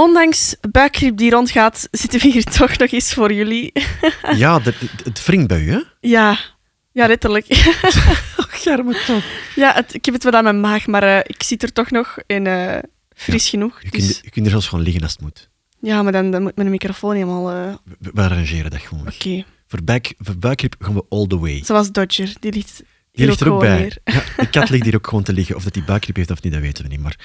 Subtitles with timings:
[0.00, 3.72] Ondanks buikgriep die rondgaat, zitten we hier toch nog eens voor jullie.
[4.34, 5.80] Ja, de- het wringt bij u, hè?
[6.00, 6.38] Ja,
[6.92, 7.46] ja letterlijk.
[8.62, 9.22] Germe toch.
[9.54, 11.90] ja, het- ik heb het wel aan mijn maag, maar eh, ik zit er toch
[11.90, 12.78] nog en eh,
[13.14, 13.82] fris genoeg.
[13.82, 15.48] Je Dus- kunt, je kunt er zelfs gewoon liggen als het moet.
[15.80, 17.50] Ja, maar dan, dan moet mijn microfoon helemaal...
[17.50, 19.06] eh, We, we arrangeren dat gewoon.
[19.06, 21.62] Oké, Voor, buik, voor buikgrip gaan we all the way.
[21.64, 22.82] zoals Dodger, die ligt
[23.20, 23.96] Die hier ligt er ook bij.
[24.04, 25.56] Ja, de kat ligt hier ook gewoon te liggen.
[25.56, 27.00] Of dat die buikgrip heeft of niet, dat weten we niet.
[27.00, 27.18] Maar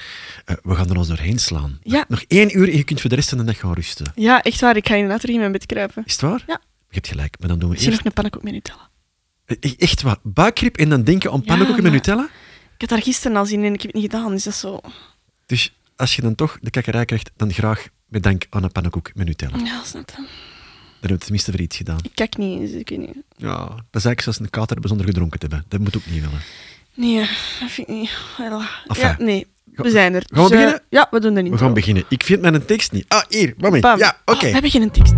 [0.44, 1.78] eh, we gaan er ons doorheen slaan.
[1.82, 2.04] Ja.
[2.08, 4.12] Nog één uur en je kunt voor de rest van de dag gaan rusten.
[4.14, 4.76] Ja, echt waar.
[4.76, 6.02] Ik ga inderdaad terug in mijn bed kruipen.
[6.06, 6.42] Is het waar?
[6.46, 6.60] Ja.
[6.88, 8.04] Je hebt gelijk, maar dan doen we Misschien eerst...
[8.04, 8.90] nog een pannenkoek met Nutella.
[9.44, 12.28] Eh, Echt waar, buikgrip en dan denken Ja, pannenkoeken met Nutella?
[12.74, 14.30] Ik had daar gisteren al zin in en ik heb het niet gedaan.
[14.30, 14.80] Dus dat is zo...
[15.46, 19.10] Dus als je dan toch de kakkerij krijgt, dan graag met dank aan een pannenkoek
[19.14, 19.58] met Nutella.
[19.64, 20.26] Ja, snap je.
[21.00, 21.98] Dan hebben we tenminste voor iets gedaan.
[22.02, 23.16] Ik kijk niet, dus ik weet niet.
[23.36, 25.66] Ja, dat is eigenlijk zoals een kater hebben zonder gedronken te hebben.
[25.68, 26.40] Dat moet ook niet willen.
[26.94, 27.18] Nee,
[27.60, 28.10] dat vind ik niet.
[28.38, 29.02] Enfin.
[29.02, 29.46] Ja, nee.
[29.74, 30.22] We zijn er.
[30.26, 30.82] gaan we Dus, eh, beginnen?
[30.90, 31.64] Ja, we doen de We intro.
[31.64, 32.04] gaan beginnen.
[32.08, 33.04] Ik vind mijn tekst niet.
[33.08, 33.80] Ah, hier, mami.
[33.80, 33.98] Bam.
[33.98, 34.36] Ja, oké.
[34.36, 35.12] Oh, we hebben geen tekst.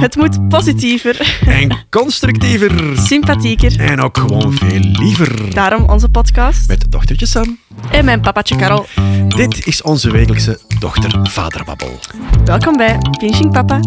[0.00, 2.98] Het moet positiever, En constructiever.
[2.98, 3.80] sympathieker.
[3.80, 5.54] En ook gewoon veel liever.
[5.54, 6.68] Daarom onze podcast.
[6.68, 7.58] Met dochtertje Sam.
[7.90, 8.86] En mijn papatje Karel.
[9.28, 11.98] Dit is onze wekelijkse dochter-vaderbabbel.
[12.44, 13.80] Welkom bij Pinching Papa.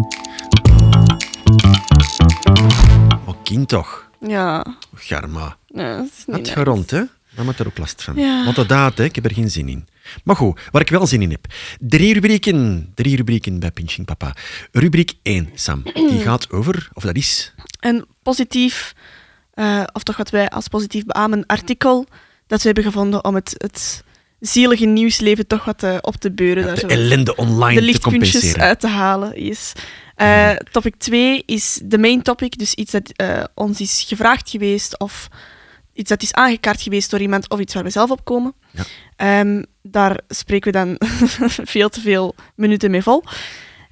[3.26, 4.10] Oh, kind toch.
[4.20, 5.56] Ja, Garma.
[5.68, 7.02] nee, dat is Het gaat rond, hè?
[7.34, 8.16] Dan moet er ook last van.
[8.16, 8.44] Ja.
[8.44, 9.04] Want dat daad, hè?
[9.04, 9.86] ik heb er geen zin in.
[10.24, 11.46] Maar goed, waar ik wel zin in heb.
[11.80, 12.90] Drie rubrieken.
[12.94, 14.34] Drie rubrieken bij Pinching Papa.
[14.72, 15.82] Rubriek 1, Sam.
[15.82, 17.54] Die gaat over, of dat is...
[17.80, 18.94] Een positief,
[19.54, 22.06] eh, of toch wat wij als positief beamen, artikel
[22.46, 24.04] dat we hebben gevonden om het, het
[24.40, 26.64] zielige nieuwsleven toch wat eh, op te beuren.
[26.66, 28.66] daar de ellende online de te lichtpuntjes compenseren.
[28.66, 29.44] uit te halen.
[29.44, 29.72] Yes.
[30.14, 34.98] Eh, topic 2 is de main topic, dus iets dat eh, ons is gevraagd geweest
[34.98, 35.28] of
[35.92, 38.54] iets dat is aangekaart geweest door iemand of iets waar we zelf op komen.
[38.70, 38.84] Ja.
[39.16, 40.96] Ehm, daar spreken we dan
[41.74, 43.24] veel te veel minuten mee vol.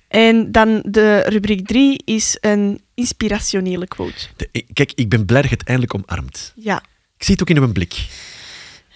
[0.08, 4.26] En dan de rubriek 3 is een inspirationele quote.
[4.36, 6.52] De- kijk, ik ben blij dat het eindelijk omarmt.
[6.56, 6.82] Ja,
[7.16, 7.92] Ik zie het ook in uw blik.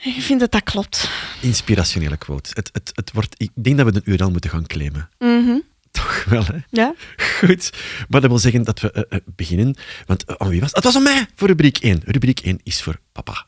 [0.02, 1.10] ik vind dat dat klopt.
[1.40, 2.50] Inspirationele quote.
[2.54, 5.08] Het, het, het wordt, ik denk dat we een URL moeten gaan claimen.
[5.18, 5.58] Mhm.
[5.96, 6.58] Toch wel, hè?
[6.70, 6.94] Ja?
[7.40, 7.72] Goed.
[8.08, 9.76] Maar dat wil zeggen dat we eh, eh, beginnen.
[10.06, 10.76] Want aan wie was het?
[10.76, 12.02] Het was aan mij voor rubriek 1.
[12.04, 13.46] Rubriek 1 is voor papa.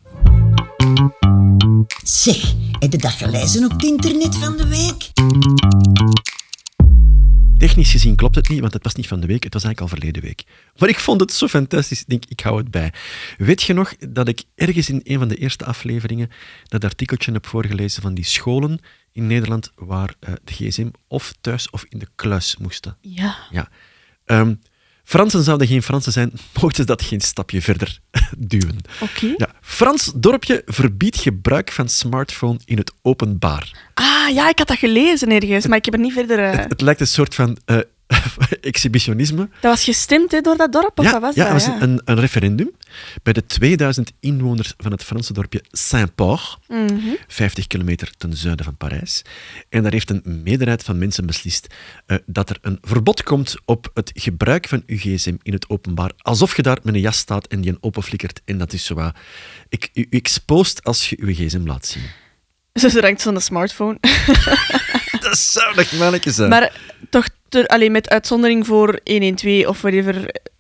[2.03, 5.11] Zeg, heb je dat gelezen op het internet van de week?
[7.59, 9.45] Technisch gezien klopt het niet, want het was niet van de week.
[9.45, 10.45] Het was eigenlijk al verleden week.
[10.77, 12.01] Maar ik vond het zo fantastisch.
[12.01, 12.93] Ik denk, ik hou het bij.
[13.39, 16.31] Weet je nog dat ik ergens in een van de eerste afleveringen
[16.65, 18.81] dat artikeltje heb voorgelezen van die scholen
[19.19, 22.97] in Nederland waar eh, de gsm of thuis of in de kluis moesten?
[23.01, 23.37] Ja.
[23.51, 23.69] Ja.
[24.25, 24.55] Ehm,
[25.05, 27.99] Fransen zouden geen Fransen zijn, mochten ze dat geen stapje verder
[28.53, 28.79] duwen.
[29.01, 29.35] Oké.
[29.37, 33.91] Ja, Frans dorpje verbiedt gebruik van smartphone in het openbaar.
[33.95, 36.39] Ah, ja, ik had dat gelezen ergens, maar ik heb er niet verder...
[36.39, 37.79] eh, Het, het lijkt een soort van eh,
[38.61, 39.49] exhibitionisme.
[39.61, 41.53] Dat was gestemd door dat dorp, of ja, wat was ja, dat?
[41.53, 41.81] was ja.
[41.81, 42.71] Een, een referendum
[43.23, 46.99] bij de 2000 inwoners van het Franse dorpje Saint-Port, Mhm.
[47.27, 49.23] 50 kilometer ten zuiden van Parijs.
[49.69, 51.67] En daar heeft een meerderheid van mensen beslist
[52.07, 56.11] eh, dat er een verbod komt op het gebruik van uw gsm in het openbaar,
[56.19, 58.41] alsof je daar met een jas staat en die een openflikkert.
[58.45, 59.15] En dat is zo wat...
[59.69, 62.03] Ik, u, u exposed als je uw gsm laat zien.
[62.79, 63.99] Ze rankt zo'n smartphone.
[65.21, 66.49] Dat zou nog mannetje zijn.
[66.49, 66.73] maar
[67.11, 70.15] toch ter, alleen met uitzondering voor 112 of whatever.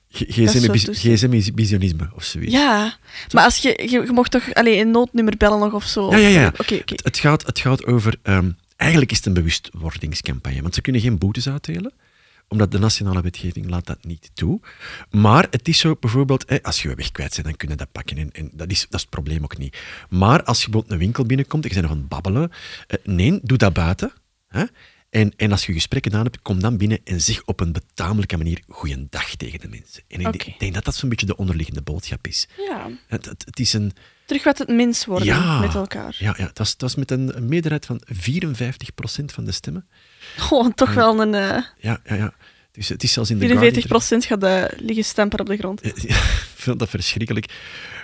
[0.09, 0.95] Dat tussen.
[0.95, 2.53] GSM-visionisme of zoiets.
[2.53, 2.97] Ja,
[3.33, 6.11] maar als je, je, je mocht toch alleen een noodnummer bellen nog of zo?
[6.11, 6.47] Ja, ja, ja.
[6.47, 6.75] Oké, oké.
[6.87, 8.15] Het, het gaat, het gaat over...
[8.23, 11.93] ehm, eigenlijk is het een bewustwordingscampagne, want ze kunnen geen boetes uitdelen,
[12.49, 14.61] omdat de nationale wetgeving laat dat niet toe.
[15.11, 17.75] Maar het is zo bijvoorbeeld, hè, als je je weg kwijt bent, dan kun je
[17.75, 18.17] dat pakken.
[18.17, 19.79] En, en dat, is, dat is het probleem ook niet.
[20.09, 22.51] Maar als je bijvoorbeeld een winkel binnenkomt, ik ben nog aan het babbelen,
[22.87, 24.13] eh, nee, doe dat buiten.
[24.47, 24.65] Hè?
[25.11, 28.37] En, en als je gesprek gedaan hebt, kom dan binnen en zeg op een betamelijke
[28.37, 30.03] manier goeiedag tegen de mensen.
[30.09, 32.49] En ik denk- dat dat zo'n beetje de onderliggende boodschap is.
[32.57, 33.93] Ja, Het, het, het is een...
[34.27, 35.61] terug wat het mens worden Ja.
[35.61, 36.17] met elkaar.
[36.19, 39.89] Ja, ja het, was, het was met een, een meerderheid van 54% van de stemmen.
[40.51, 41.35] Oh, toch wel een...
[41.35, 42.33] eh Ja, ja, ja.
[42.73, 43.89] Dus het is zelfs in de 44%
[44.27, 45.81] gaat eh, liggen stampen op de grond.
[45.85, 47.53] Guardian- Ik vind dat verschrikkelijk.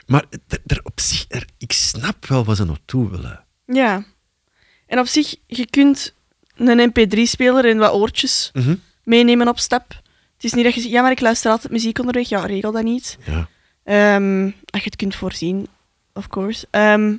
[0.07, 0.25] Maar
[0.67, 3.45] er, op zich, er, ik snap wel wat ze naartoe willen.
[3.67, 4.05] Ja.
[4.87, 6.15] En op zich, je kunt
[6.57, 8.75] een mp3-speler en wat oortjes Mhm.
[9.05, 9.89] meenemen op stap.
[10.35, 12.29] Het is niet dat je zegt, ja, maar ik luister altijd muziek onderweg.
[12.29, 13.19] Ja, regel dat niet.
[13.27, 13.49] Ja.
[13.85, 15.67] Ehm, als je het kunt voorzien,
[16.13, 16.67] of course.
[16.71, 17.17] Ehm,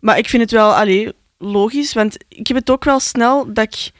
[0.00, 3.64] maar ik vind het wel allee, logisch, want ik heb het ook wel snel dat
[3.74, 3.90] ik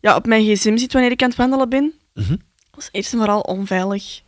[0.00, 1.92] ja, op mijn gsm zit wanneer ik aan het wandelen ben.
[2.14, 2.36] Mhm.
[2.70, 4.20] Dat is eerst en vooral onveilig.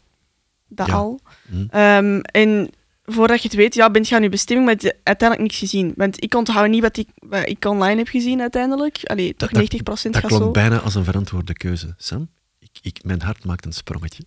[0.68, 0.92] Dat Ja.
[0.94, 1.20] al.
[1.48, 1.64] Mhm.
[1.70, 2.70] Ehm, en
[3.04, 5.60] voordat je het weet, ja, bent je aan je bestemming, maar je hebt uiteindelijk niks
[5.62, 5.92] gezien.
[5.96, 9.00] Want ik onthoud niet wat ik, wat ik online heb gezien uiteindelijk.
[9.04, 10.50] Allee, toch 90% Dat gaat klonk zo.
[10.50, 11.94] bijna als een verantwoorde keuze.
[11.96, 12.28] Sam,
[12.58, 14.22] ik, ik, mijn hart maakt een sprongetje.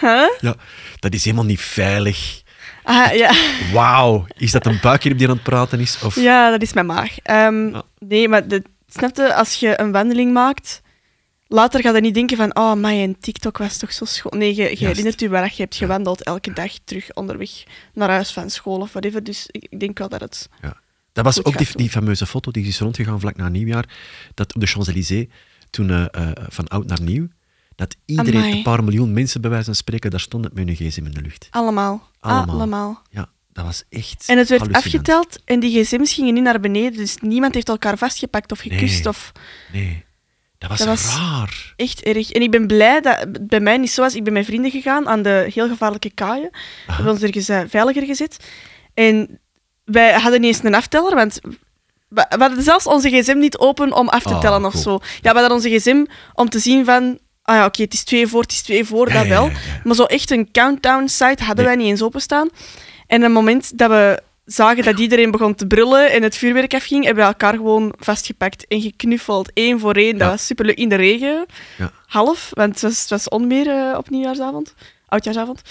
[0.00, 0.28] Huh?
[0.40, 0.54] Ja,
[0.98, 2.42] dat is helemaal niet veilig.
[2.82, 3.34] Ah, ja.
[3.72, 5.98] Wauw, is dat een buikje die aan het praten is?
[6.04, 6.14] Of...
[6.14, 7.18] ja, dat is mijn maag.
[7.18, 7.80] Ehm.
[7.98, 8.62] Nee, maar de,
[8.92, 10.82] snap je, als je een wandeling maakt,
[11.46, 14.38] later ga je niet denken van, oh, mijn TikTok was toch zo schoon.
[14.38, 17.50] Nee, je, je herinnert je waar je hebt gewandeld elke dag terug onderweg
[17.94, 19.24] naar huis van school of whatever.
[19.24, 20.48] Dus ik denk wel dat het...
[21.12, 23.88] Dat was ook die, die fameuze foto die is rondgegaan vlak na nieuwjaar.
[24.34, 25.26] Dat op de Champs-Élysées,
[25.70, 27.28] toen eh, eh, van oud naar nieuw,
[27.74, 28.56] dat iedereen, Amai.
[28.56, 31.20] een paar miljoen mensen bij wijze van spreken, daar stonden met hun gsm in de
[31.20, 31.48] lucht.
[31.50, 32.08] Allemaal.
[32.20, 32.54] Allemaal.
[32.54, 33.02] Allemaal.
[33.10, 36.92] Ja, dat was echt En het werd afgeteld en die gsm's gingen niet naar beneden,
[36.92, 39.08] dus niemand heeft elkaar vastgepakt of gekust Nee.
[39.08, 39.32] of...
[39.72, 40.04] Nee,
[40.58, 41.72] dat was, Dat was- raar.
[41.76, 42.30] Echt erg.
[42.30, 44.14] En ik ben blij dat het bij mij niet zo was.
[44.14, 46.50] Ik ben met vrienden gegaan aan de heel gevaarlijke kaaien.
[46.86, 48.36] We hebben ons ergens eh, veiliger gezet.
[48.94, 49.40] En
[49.84, 51.40] wij hadden niet eens een afteller, want
[52.08, 54.82] we, hadden zelfs onze gsm niet open om af te Ah, tellen of cool.
[54.82, 54.98] zo.
[55.20, 56.04] Ja, we hadden onze gsm
[56.34, 57.18] om te zien van...
[57.42, 59.44] Ah ja, oké, het is twee voor, het is twee voor, Ja, dat wel.
[59.44, 59.80] ja, ja.
[59.84, 61.64] Maar zo echt een countdown-site hadden Nee.
[61.64, 62.48] wij niet eens openstaan.
[63.12, 66.74] En op het moment dat we zagen dat iedereen begon te brullen en het vuurwerk
[66.74, 69.50] afging, hebben we elkaar gewoon vastgepakt en geknuffeld.
[69.54, 70.12] Eén voor één.
[70.12, 70.28] Dat Ja.
[70.28, 70.76] was superleuk.
[70.76, 71.46] In de regen.
[71.78, 71.92] Ja.
[72.06, 74.74] Half, want het was, het was onweer eh, op nieuwjaarsavond.
[75.06, 75.62] Oudjaarsavond.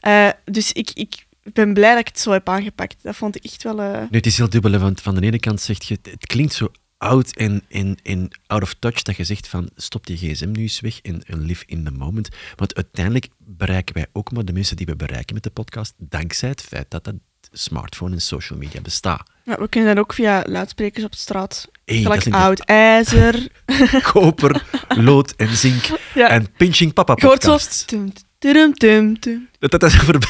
[0.00, 2.96] Eh, dus ik, ik ben blij dat ik het zo heb aangepakt.
[3.02, 3.76] Dat vond ik echt wel...
[3.76, 6.68] Nu, het is heel dubbel, want van de ene kant zegt je, het klinkt zo
[7.04, 10.62] oud en, en, en out of touch dat je zegt van stop die gsm nu
[10.62, 12.28] eens weg en, live in the moment.
[12.56, 16.48] Want uiteindelijk bereiken wij ook maar de mensen die we bereiken met de podcast, dankzij
[16.48, 17.14] het feit dat dat
[17.52, 19.30] smartphone en social media bestaat.
[19.44, 21.68] ja, we kunnen dat ook via luidsprekers op straat.
[21.84, 23.48] Hey, Gelijk oud ijzer.
[24.12, 25.82] koper, lood en zink
[26.14, 26.28] Ja.
[26.28, 27.50] en Pinching Papa Je hoort zo...
[27.50, 27.84] podcasts.
[27.84, 29.48] Tum, tum, tum, tum.
[29.58, 30.28] Dat, dat is voorbij.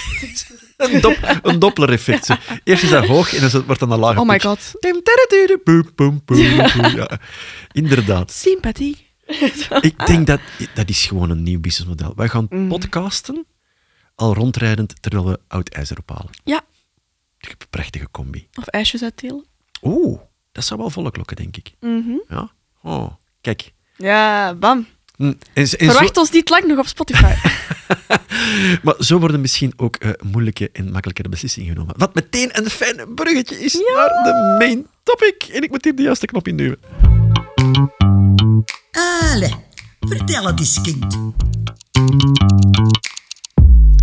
[0.76, 2.24] Een, dop, een Doppler-effect.
[2.26, 2.34] zo.
[2.64, 4.44] Eerst is dat hoog en dan wordt dan een lager Oh my pitch.
[4.46, 4.72] god.
[4.80, 6.38] Dim, tadadada, boem, boem, boem,
[6.76, 6.96] boem.
[6.96, 7.18] Ja,
[7.72, 8.32] inderdaad.
[8.32, 9.02] Sympathie.
[9.80, 10.40] Ik denk dat
[10.74, 12.12] dat is gewoon een nieuw businessmodel.
[12.16, 12.68] Wij gaan Mhm.
[12.68, 13.46] podcasten
[14.14, 16.30] al rondrijdend terwijl we oud ijzer ophalen.
[16.44, 16.62] Ja.
[17.38, 18.48] Ik heb een prachtige combi.
[18.58, 19.44] Of ijsjes uitdelen.
[19.82, 20.20] Oeh,
[20.52, 21.72] dat zou wel volle klokken, denk ik.
[21.80, 22.16] Mhm.
[22.28, 22.50] Ja.
[22.82, 23.10] Oh,
[23.40, 23.72] kijk.
[23.96, 24.86] Ja, bam.
[25.16, 27.34] Hm, zo, Verwacht ons niet lang nog op Spotify.
[28.82, 31.94] maar zo worden misschien ook eh, moeilijke en makkelijkere beslissingen genomen.
[31.98, 35.42] Wat meteen een fijn bruggetje is naar de main topic.
[35.52, 36.78] En ik moet hier de juiste knop induwen.
[39.32, 39.54] Allee,
[40.00, 41.16] vertel het eens, kind.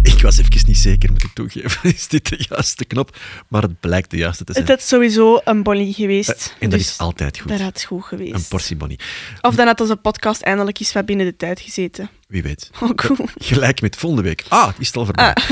[0.03, 1.89] Ik was even niet zeker, moet ik toegeven.
[1.95, 3.17] Is dit de juiste knop?
[3.47, 4.65] Maar het blijkt de juiste te zijn.
[4.65, 6.55] het had sowieso een bonnie geweest.
[6.59, 7.49] en dat dus is altijd goed.
[7.51, 8.33] Dat had goed geweest.
[8.33, 8.99] Een portie bonnie.
[9.41, 12.09] Of dan had onze podcast eindelijk eens wat binnen de tijd gezeten.
[12.27, 12.69] Wie weet.
[12.81, 13.27] Oh, cool.
[13.51, 14.45] Gelijk met volgende week.
[14.49, 15.33] Ah, het is al voorbij.
[15.33, 15.49] Ah.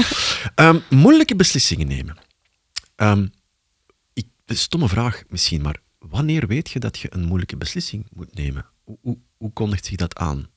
[0.55, 2.17] Ehm, moeilijke beslissingen nemen.
[2.95, 3.27] Ehm,
[4.13, 8.35] ik, een stomme vraag misschien, maar wanneer weet je dat je een moeilijke beslissing moet
[8.35, 8.65] nemen?
[8.83, 10.49] Hoe, hoe, hoe kondigt zich dat aan?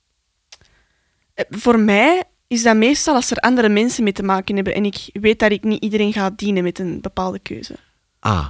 [1.34, 4.84] Eh, Voor mij is dat meestal als er andere mensen mee te maken hebben en
[4.84, 7.74] ik weet dat ik niet iedereen ga dienen met een bepaalde keuze.
[8.18, 8.46] Ah,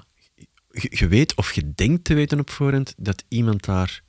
[0.70, 4.02] je, weet of je denkt te weten op voorhand dat iemand daar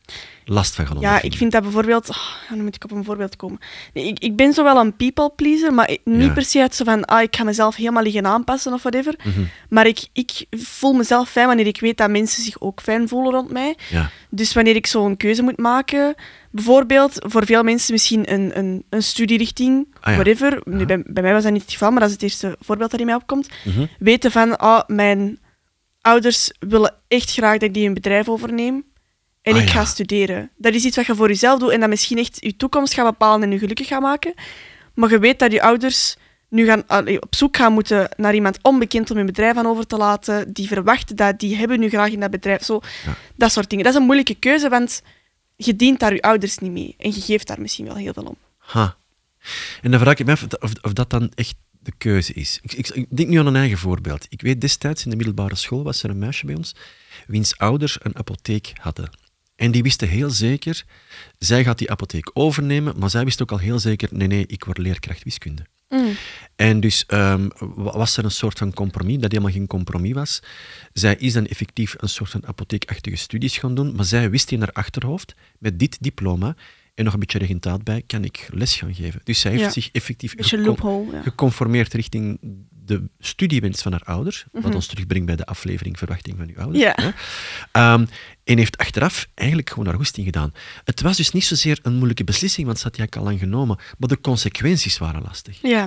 [0.46, 2.10] last van gaat Ja, ik vind dat bijvoorbeeld...
[2.10, 2.18] Oh,
[2.50, 3.60] ja, nu moet ik op een voorbeeld komen.
[3.94, 6.34] Nee, ik, ik ben zo wel een people pleaser, maar niet Ja.
[6.34, 9.16] per se uit zo van ah, ik ga mezelf helemaal liggen aanpassen of whatever.
[9.24, 9.42] Mhm.
[9.70, 13.32] Maar ik, ik voel mezelf fijn wanneer ik weet dat mensen zich ook fijn voelen
[13.32, 13.76] rond mij.
[13.90, 16.16] Ja, Dus wanneer ik zo'n keuze moet maken,
[16.52, 20.14] bijvoorbeeld voor veel mensen misschien een, een, een studierichting, Ah ja.
[20.14, 20.62] whatever.
[20.64, 22.92] Nu, bij, bij mij was dat niet het geval, maar dat is het eerste voorbeeld
[22.92, 23.50] dat in mij opkomt.
[23.64, 23.86] Mhm.
[24.00, 25.40] Weten van, ah, mijn
[26.02, 28.84] ouders willen echt graag dat ik die een bedrijf overneem.
[29.44, 29.74] En Ah ik ja.
[29.74, 30.50] ga studeren.
[30.58, 33.10] Dat is iets wat je voor jezelf doet en dat misschien echt je toekomst gaat
[33.10, 34.34] bepalen en je gelukkig gaat maken.
[34.94, 36.16] Maar je weet dat je ouders
[36.50, 36.84] nu gaan,
[37.20, 40.54] op zoek gaan moeten naar iemand onbekend om hun bedrijf aan over te laten.
[40.54, 42.64] Die verwachten dat, die hebben nu graag in dat bedrijf.
[42.64, 43.16] Zo, Ja.
[43.36, 43.84] Dat soort dingen.
[43.86, 45.02] Dat is een moeilijke keuze, want
[45.56, 46.96] je dient daar je ouders niet mee.
[46.98, 48.38] En je geeft daar misschien wel heel veel om.
[48.58, 48.96] Ha.
[49.82, 52.60] En dan vraag ik me af of, of dat dan echt de keuze is.
[52.62, 54.26] Ik, ik, ik denk nu aan een eigen voorbeeld.
[54.30, 56.76] Ik weet destijds in de middelbare school was er een meisje bij ons
[57.28, 59.10] wiens ouders een apotheek hadden.
[59.56, 60.84] En die wisten heel zeker,
[61.38, 64.64] zij gaat die apotheek overnemen, maar zij wist ook al heel zeker, nee, nee, ik
[64.64, 65.66] word leerkracht wiskunde.
[66.56, 70.40] En dus ehm, wa- was er een soort van compromis, dat helemaal geen compromis was.
[70.94, 74.60] Zij is dan effectief een soort van apotheekachtige studies gaan doen, maar zij wist in
[74.60, 76.56] haar achterhoofd, met dit diploma
[76.94, 79.22] en nog een beetje regentaat bij, kan ik les gaan geven.
[79.24, 79.70] Dus zij heeft Ja.
[79.72, 81.22] zich effectief Beetje gecon- loophole, ja.
[81.22, 82.40] geconformeerd richting
[82.86, 86.84] de studiewens van haar ouders, wat ons terugbrengt bij de aflevering Verwachting van uw ouders.
[86.84, 87.14] Ja.
[87.72, 88.06] Ehm,
[88.44, 90.54] en heeft achteraf eigenlijk gewoon haar goesting gedaan.
[90.84, 93.52] Het was dus niet zozeer een moeilijke beslissing, want ze had die eigenlijk al lang
[93.52, 95.62] genomen, maar de consequenties waren lastig.
[95.62, 95.86] Ja.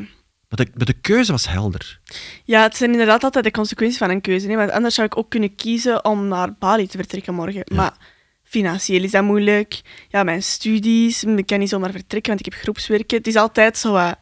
[0.49, 2.00] Maar de, maar de keuze was helder.
[2.45, 4.49] Ja, het zijn inderdaad altijd de consequenties van een keuze.
[4.49, 4.57] Hè?
[4.57, 7.65] Want anders zou ik ook kunnen kiezen om naar Bali te vertrekken morgen.
[7.75, 7.97] Maar
[8.43, 9.81] financieel is dat moeilijk.
[10.09, 13.17] Ja, mijn studies, ik kan niet zomaar vertrekken, want ik heb groepswerken.
[13.17, 14.12] Het is altijd zo...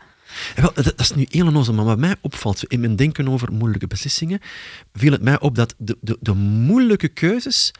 [0.56, 3.52] wel, dat, dat is nu heel onnozel, maar wat mij opvalt in mijn denken over
[3.52, 4.40] moeilijke beslissingen,
[4.92, 7.70] viel het mij op dat de, de, de moeilijke keuzes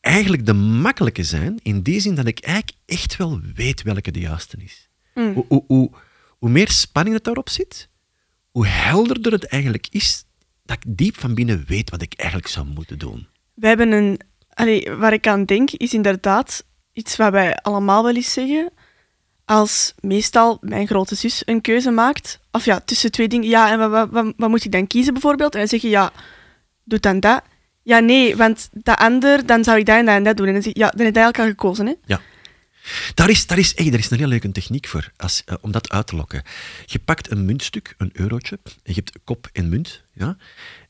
[0.00, 4.20] eigenlijk de makkelijke zijn, in die zin dat ik eigenlijk echt wel weet welke de
[4.20, 4.88] juiste is.
[5.14, 5.32] Mm.
[5.32, 5.90] Hoe, hoe, hoe,
[6.28, 7.88] hoe meer spanning het daarop zit,
[8.50, 10.24] hoe helderder het eigenlijk is
[10.64, 13.26] dat ik diep van binnen weet wat ik eigenlijk zou moeten doen.
[13.54, 14.20] We hebben een...
[14.48, 18.72] Allee, waar ik aan denk, is inderdaad iets wat wij allemaal wel eens zeggen.
[19.48, 23.90] Als meestal mijn grote zus een keuze maakt, of ja, tussen twee dingen, ja, en
[23.90, 25.52] wat, wat, wat, moet ik dan kiezen bijvoorbeeld?
[25.52, 26.12] En wij zeggen, ja,
[26.84, 27.42] doe dan dat.
[27.82, 30.46] Ja, nee, want dat ander, dan zou ik dat en dat en dat doen.
[30.46, 31.94] En dan zeg ik, ja, dan heb je eigenlijk al gekozen, hè?
[32.04, 32.20] Ja.
[33.14, 35.72] Daar is, daar, is, hey, daar is een heel leuke techniek voor, als, eh, om
[35.72, 36.42] dat uit te lokken.
[36.86, 40.04] Je pakt een muntstuk, een eurotje, en je hebt kop en munt.
[40.12, 40.36] Ja?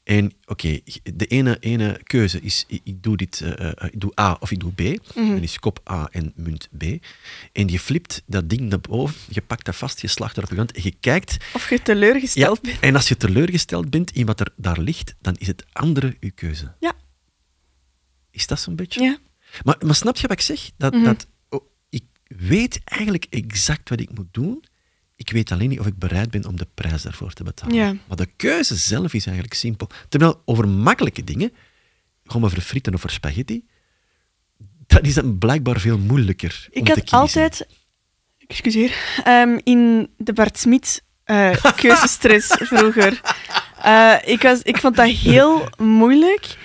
[0.08, 0.80] En oké,
[1.14, 4.50] de ene, ene keuze is, ik, ik doe dit, eh, eh, ik doe A of
[4.50, 5.04] ik doe B.
[5.14, 6.82] Dan is kop A en munt B.
[7.52, 10.54] En je flipt dat ding naar boven, je pakt dat vast, je slaagt erop de
[10.54, 11.36] grond en je kijkt.
[11.54, 12.82] Of je teleurgesteld Ja, bent.
[12.82, 16.30] en als je teleurgesteld bent in wat er daar ligt, dan is het andere uw
[16.34, 16.74] keuze.
[16.80, 16.92] Ja.
[18.30, 19.02] Is dat zo'n beetje?
[19.02, 19.18] Ja.
[19.64, 20.70] Maar, maar snap je wat ik zeg?
[20.76, 21.04] Dat, Mhm.
[21.04, 24.64] dat, oh, ik weet eigenlijk exact wat ik moet doen.
[25.18, 27.74] Ik weet alleen niet of ik bereid ben om de prijs daarvoor te betalen.
[27.74, 27.94] Ja.
[28.06, 29.88] Maar de keuze zelf is eigenlijk simpel.
[30.08, 31.52] Terwijl over makkelijke dingen,
[32.24, 33.64] gewoon over frieten of voor spaghetti,
[34.86, 37.18] dat is dan blijkbaar veel moeilijker om Ik te had kiezen.
[37.18, 37.66] altijd,
[38.46, 43.20] excuseer, ehm, in de Bart Smit eh, keuzestress vroeger.
[43.82, 46.56] Eh, ik, was, ik vond dat heel moeilijk.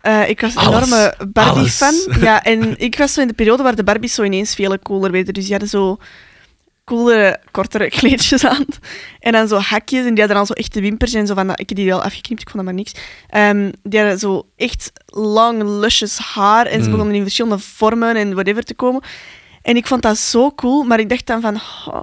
[0.00, 0.86] Eh, ik was een Alles.
[0.86, 1.94] enorme Barbie-fan.
[2.20, 5.10] Ja, en ik was zo in de periode waar de Barbies zo ineens veel cooler
[5.10, 5.34] werden.
[5.34, 5.98] Dus die hadden zo
[6.84, 8.64] coolere, kortere kleedjes aan.
[9.20, 9.98] En dan zo hakjes.
[10.06, 11.14] En die hadden dan zo echte wimpers.
[11.14, 12.92] En zo van, dat- ik heb die wel afgeknipt, ik vond dat maar niks.
[13.28, 16.66] Ehm, die hadden zo echt lang, lusjes haar.
[16.66, 16.90] En ze Mm.
[16.90, 19.02] begonnen in verschillende vormen en whatever te komen.
[19.62, 20.82] En ik vond dat zo cool.
[20.82, 21.54] Maar ik dacht dan van...
[21.86, 22.02] oh,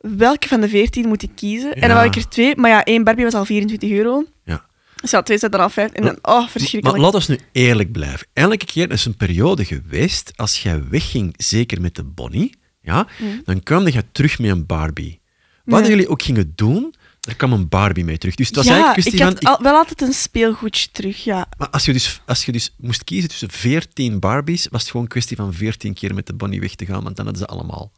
[0.00, 1.72] welke van de veertien moet ik kiezen?
[1.74, 2.56] En dan wou ik er twee.
[2.56, 4.24] Maar ja, één Barbie was al 24 euro.
[4.44, 4.64] Ja.
[5.00, 5.90] Dus ja, twee zaten er al vijf.
[5.92, 6.98] En dan, oh, Maar verschrikkelijk.
[7.02, 8.26] laat ons nu eerlijk blijven.
[8.32, 13.06] Elke keer is een periode geweest, als jij wegging, zeker met de Bonnie, ja,
[13.44, 15.20] dan kwam je terug met een Barbie.
[15.64, 16.94] Wat jullie ook gingen doen,
[17.28, 18.34] er kwam een Barbie mee terug.
[18.34, 19.40] Dus het was ja, eigenlijk ik had van...
[19.40, 21.46] ik- al- wel altijd een speelgoedje terug, ja.
[21.58, 25.02] maar als je, dus, als je dus moest kiezen tussen 14 Barbies, was het gewoon
[25.06, 27.52] een kwestie van 14 keer met de Bonnie weg te gaan, want dan hadden ze
[27.52, 27.92] allemaal.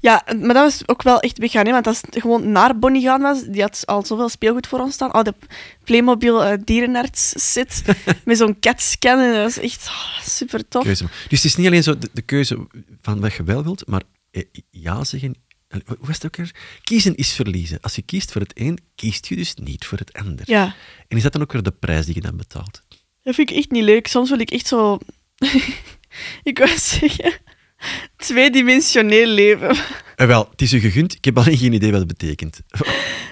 [0.00, 3.20] Ja, maar dat was ook wel echt hè, want als het gewoon naar Bonnie gaan
[3.20, 5.14] was, die had al zoveel speelgoed voor ons staan.
[5.14, 5.34] Oh, de
[5.84, 7.82] Playmobil eh, dierenarts set
[8.24, 9.18] met zo'n catscan.
[9.18, 10.82] En dat was echt oh, super tof.
[10.84, 11.04] Keuze.
[11.28, 12.66] Dus het is niet alleen zo de, de keuze
[13.02, 14.02] van wat je wel wilt, maar
[14.70, 15.34] ja zeggen.
[15.68, 16.54] en Hoe was het ook weer?
[16.82, 17.80] Kiezen is verliezen.
[17.80, 20.44] Als je kiest voor het een, kiest je dus niet voor het ander.
[20.50, 20.74] Ja,
[21.08, 22.82] En is dat dan ook weer de prijs die je dan betaalt?
[23.22, 24.06] dat vind ik echt niet leuk.
[24.06, 24.98] Soms wil ik echt zo...
[26.42, 27.32] ik wou zeggen...
[28.16, 29.76] Tweedimensioneel leven.
[30.16, 31.14] Eh, wel, het is je gegund.
[31.14, 32.60] Ik heb alleen geen idee wat het betekent.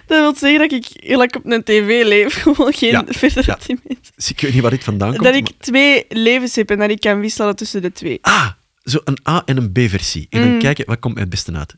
[0.06, 2.34] Dat wil zeggen dat ik op een tv leef.
[2.42, 3.58] Gewoon geen Ja, verdere ja.
[3.66, 4.12] dimensie.
[4.16, 5.22] Dus ik weet niet waar dit vandaan komt.
[5.24, 8.18] Dat ik maar- twee levens heb en dat ik kan wisselen tussen de twee.
[8.20, 8.50] Ah,
[8.90, 10.26] zo een A- en een B-versie.
[10.30, 10.58] En dan Mm.
[10.58, 11.74] kijken, wat komt mij het beste uit?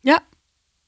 [0.00, 0.24] Ja,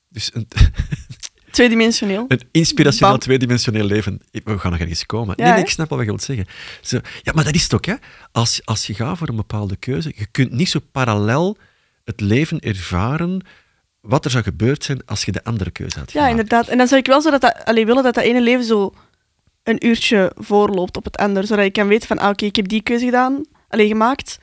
[0.09, 0.49] Dus een,
[1.51, 2.25] tweedimensioneel.
[2.29, 3.21] een inspirationeel Bam.
[3.21, 4.21] tweedimensioneel leven.
[4.45, 5.35] We gaan nog ergens komen.
[5.37, 5.67] Ja, nee, nee, hè?
[5.67, 6.47] ik snap wel wat je wilt zeggen.
[6.83, 7.95] Zo, ja, maar dat is het ook, hè.
[8.33, 11.57] Als, als je gaat voor een bepaalde keuze, je kunt niet zo parallel
[12.05, 13.47] het leven ervaren
[14.01, 16.31] wat er zou gebeurd zijn als je de andere keuze had Ja, gemaakt.
[16.31, 16.69] inderdaad.
[16.69, 18.95] En dan zou ik wel zo dat dat, allee, willen dat dat ene leven zo
[19.63, 21.47] een uurtje voorloopt op het andere.
[21.47, 24.39] Zodat je kan weten van, ah, oké, ik heb die keuze gedaan, alleen gemaakt.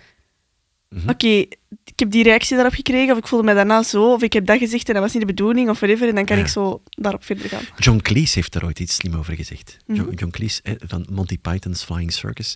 [0.89, 1.09] Mhm.
[1.09, 4.33] Oké, ik heb die reactie daarop gekregen, of ik voelde me daarna zo, of ik
[4.33, 6.07] heb dat gezegd en dat was niet de bedoeling, of whatever.
[6.07, 6.43] En dan kan Ja.
[6.43, 7.63] ik zo daarop verder gaan.
[7.77, 9.77] John Cleese heeft daar ooit iets slim over gezegd.
[9.85, 9.97] Mhm.
[9.97, 12.55] John, John Cleese eh, van Monty Python's Flying Circus,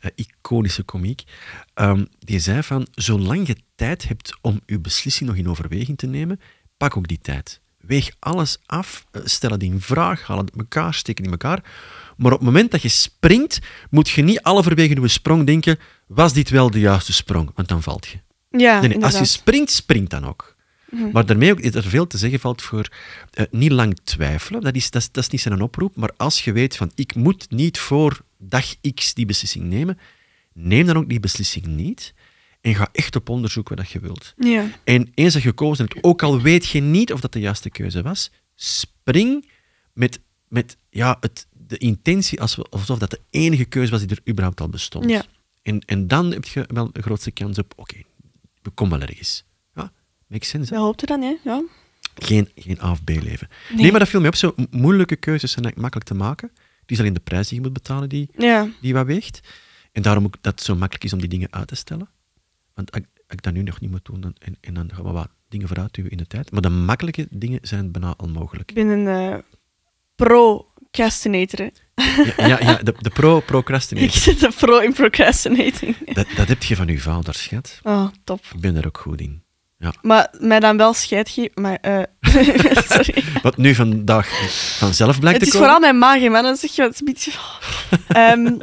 [0.00, 1.22] eh, iconische komiek,
[1.74, 6.06] Ehm, die zei van, zolang je tijd hebt om je beslissing nog in overweging te
[6.06, 6.40] nemen,
[6.76, 7.60] pak ook die tijd.
[7.78, 11.32] Weeg alles af, eh, stel het in vraag, haal het uit elkaar, steek het in
[11.32, 11.64] elkaar.
[12.18, 13.58] Maar op het moment dat je springt,
[13.90, 17.50] moet je niet halverwege je sprong denken, was dit wel de juiste sprong?
[17.54, 18.18] Want dan valt je.
[18.58, 20.56] Ja, Nee, nee, als je springt, springt dan ook.
[20.90, 21.10] Mhm.
[21.12, 22.88] Maar daarmee ook, is er veel te zeggen valt voor
[23.30, 24.60] eh, niet lang twijfelen.
[24.60, 25.96] Dat is, dat, is, dat is niet zijn oproep.
[25.96, 29.98] Maar als je weet van ik moet niet voor dag X die beslissing nemen,
[30.52, 32.14] neem dan ook die beslissing niet.
[32.60, 34.34] En ga echt op onderzoek wat je wilt.
[34.36, 34.68] Ja.
[34.84, 37.70] En eens dat je gekozen hebt, ook al weet je niet of dat de juiste
[37.70, 39.50] keuze was, spring
[39.92, 44.30] met, met ja, het, de intentie als, alsof dat de enige keuze was die er
[44.30, 45.10] überhaupt al bestond.
[45.10, 45.24] Ja.
[45.62, 47.96] En, en dan heb je wel de grootste kans op, oké,
[48.62, 49.44] we komen wel ergens.
[49.74, 49.92] Ja,
[50.26, 50.72] makes sense.
[50.72, 51.36] Dat hoopte dan, hè.
[51.44, 51.62] Ja.
[52.14, 53.48] Geen, geen A of B leven.
[53.76, 53.90] Nee.
[53.90, 54.34] maar dat viel me op.
[54.34, 56.50] Zo moeilijke keuzes zijn makkelijk te maken.
[56.80, 58.68] Het is alleen de prijs die je moet betalen die, Ja.
[58.80, 59.40] die wat weegt.
[59.92, 62.08] En daarom ook dat het zo makkelijk is om die dingen uit te stellen.
[62.74, 65.04] Want als, als ik dat nu nog niet moet doen, dan, en, en dan gaan
[65.04, 66.50] we wat dingen vooruitduwen in de tijd.
[66.50, 68.70] Maar de makkelijke dingen zijn bijna onmogelijk.
[68.70, 69.42] Ik ben een
[70.16, 70.67] pro-castinator.
[70.98, 71.68] Hè.
[72.36, 74.10] Ja, ja, ja de, de pro Ik procrastinator.
[74.20, 75.96] zit een pro in procrastinating.
[76.14, 77.80] Dat, dat heb je van je vader, schat.
[77.82, 78.44] Oh, top.
[78.54, 79.42] Ik ben daar ook goed in.
[79.78, 79.92] Ja.
[80.02, 81.62] Maar mij dan wel scheid geven.
[81.62, 82.02] Maar, eh,
[82.94, 83.24] sorry.
[83.42, 84.28] Wat nu vandaag
[84.78, 85.74] vanzelf blijkt Het is te komen.
[85.74, 86.42] vooral mijn maag, hè, man.
[86.42, 86.98] Dan zeg je wat.
[86.98, 87.32] het is een beetje...
[88.08, 88.56] Ehm,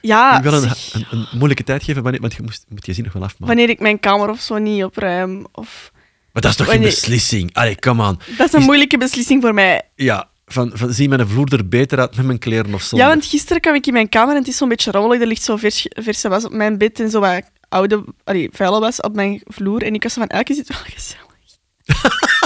[0.00, 2.92] ja, ik wil een, een, een moeilijke tijd geven, wanneer- want je moest, moet je
[2.92, 3.46] zin nog wel afmaken.
[3.46, 5.46] wanneer ik mijn kamer of zo niet opruim.
[5.52, 5.90] Of...
[6.32, 7.54] Maar dat is toch geen wanneer- beslissing?
[7.54, 8.20] Allee, come on.
[8.36, 9.82] Dat is een Is- moeilijke beslissing voor mij.
[9.94, 12.96] Ja, van, van zie mijn vloer er beter uit met mijn kleren of zo.
[12.96, 15.20] Ja, want gisteren kwam ik in mijn kamer en het is zo'n beetje rommelig.
[15.20, 18.80] Er ligt zo vers, verse was op mijn bed en zo wat oude, allee, vuile
[18.80, 19.82] was op mijn vloer.
[19.82, 21.26] En ik was zo van, elke zit wel gezellig.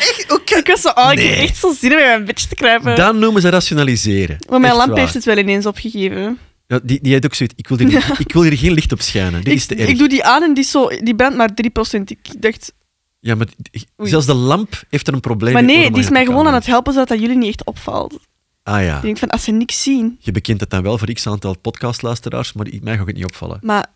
[0.00, 0.32] Echt?
[0.32, 0.56] Oké.
[0.56, 1.34] Ik was zo, oh, ik Nee.
[1.34, 2.96] echt zo zin om mijn bedje te kruipen.
[2.96, 4.36] Dat noemen ze rationaliseren.
[4.48, 5.00] maar mijn Echt lamp waar.
[5.00, 6.38] heeft het wel ineens opgegeven.
[6.66, 7.54] Ja, die, die heeft ook zoiets.
[7.56, 9.44] Ik wil, hier, ik wil hier geen licht op schijnen.
[9.44, 9.88] Dit is te Ik, erg.
[9.88, 11.50] ik doe die aan en die, zo, die brandt maar
[11.98, 12.00] 3%.
[12.04, 12.72] Ik dacht,
[13.20, 13.46] Ja, maar
[14.00, 14.10] Oei.
[14.10, 16.46] zelfs de lamp heeft er een probleem maar mee nee, om die is mij gewoon
[16.46, 18.18] aan het helpen zodat dat jullie niet echt opvalt.
[18.62, 18.96] Ah ja.
[18.96, 21.58] Ik denk van, als ze niks zien, Je bekent het dan wel voor x aantal
[21.58, 23.58] podcastluisteraars, maar mij gaat het niet opvallen.
[23.62, 23.86] maar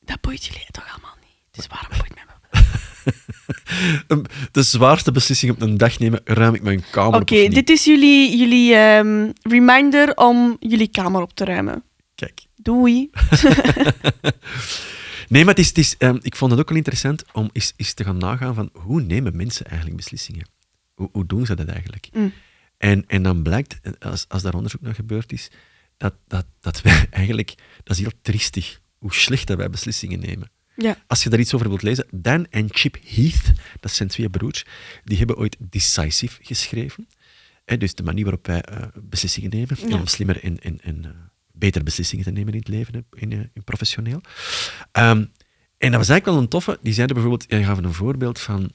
[0.00, 1.36] dat boeit jullie toch allemaal niet.
[1.50, 2.20] Dus waarom boeit mij?
[4.08, 7.54] Een- De zwaarste beslissing op een dag nemen, ruim ik mijn kamer Oké, op niet?
[7.54, 11.82] dit is jullie, jullie ehm, reminder om jullie kamer op te ruimen.
[12.14, 12.40] Kijk.
[12.56, 13.10] Doei.
[15.32, 17.72] Nee, maar het is, het is, ehm, ik vond het ook wel interessant om eens,
[17.76, 20.48] eens te gaan nagaan van hoe nemen mensen eigenlijk beslissingen?
[20.94, 22.08] Hoe, hoe doen ze dat eigenlijk?
[22.12, 22.32] Mm.
[22.76, 25.50] En, en dan blijkt, eh, als, als daar onderzoek naar gebeurd is,
[25.96, 30.50] dat, dat, dat wij eigenlijk, dat is heel triestig, hoe slecht dat wij beslissingen nemen.
[30.76, 30.96] Ja.
[31.06, 34.64] Als je daar iets over wilt lezen, Dan en Chip Heath, dat zijn twee broers,
[35.04, 37.08] die hebben ooit Decisive geschreven.
[37.64, 39.96] Hè, dus de manier waarop wij eh, beslissingen nemen, Ja.
[39.96, 41.10] om slimmer en, en, en eh,
[41.62, 44.20] beter beslissingen te nemen in het leven, in, eh, in professioneel.
[44.92, 45.24] Ehm,
[45.78, 46.78] en dat was eigenlijk wel een toffe.
[46.82, 48.70] Die zeiden bijvoorbeeld, die gaven een voorbeeld van,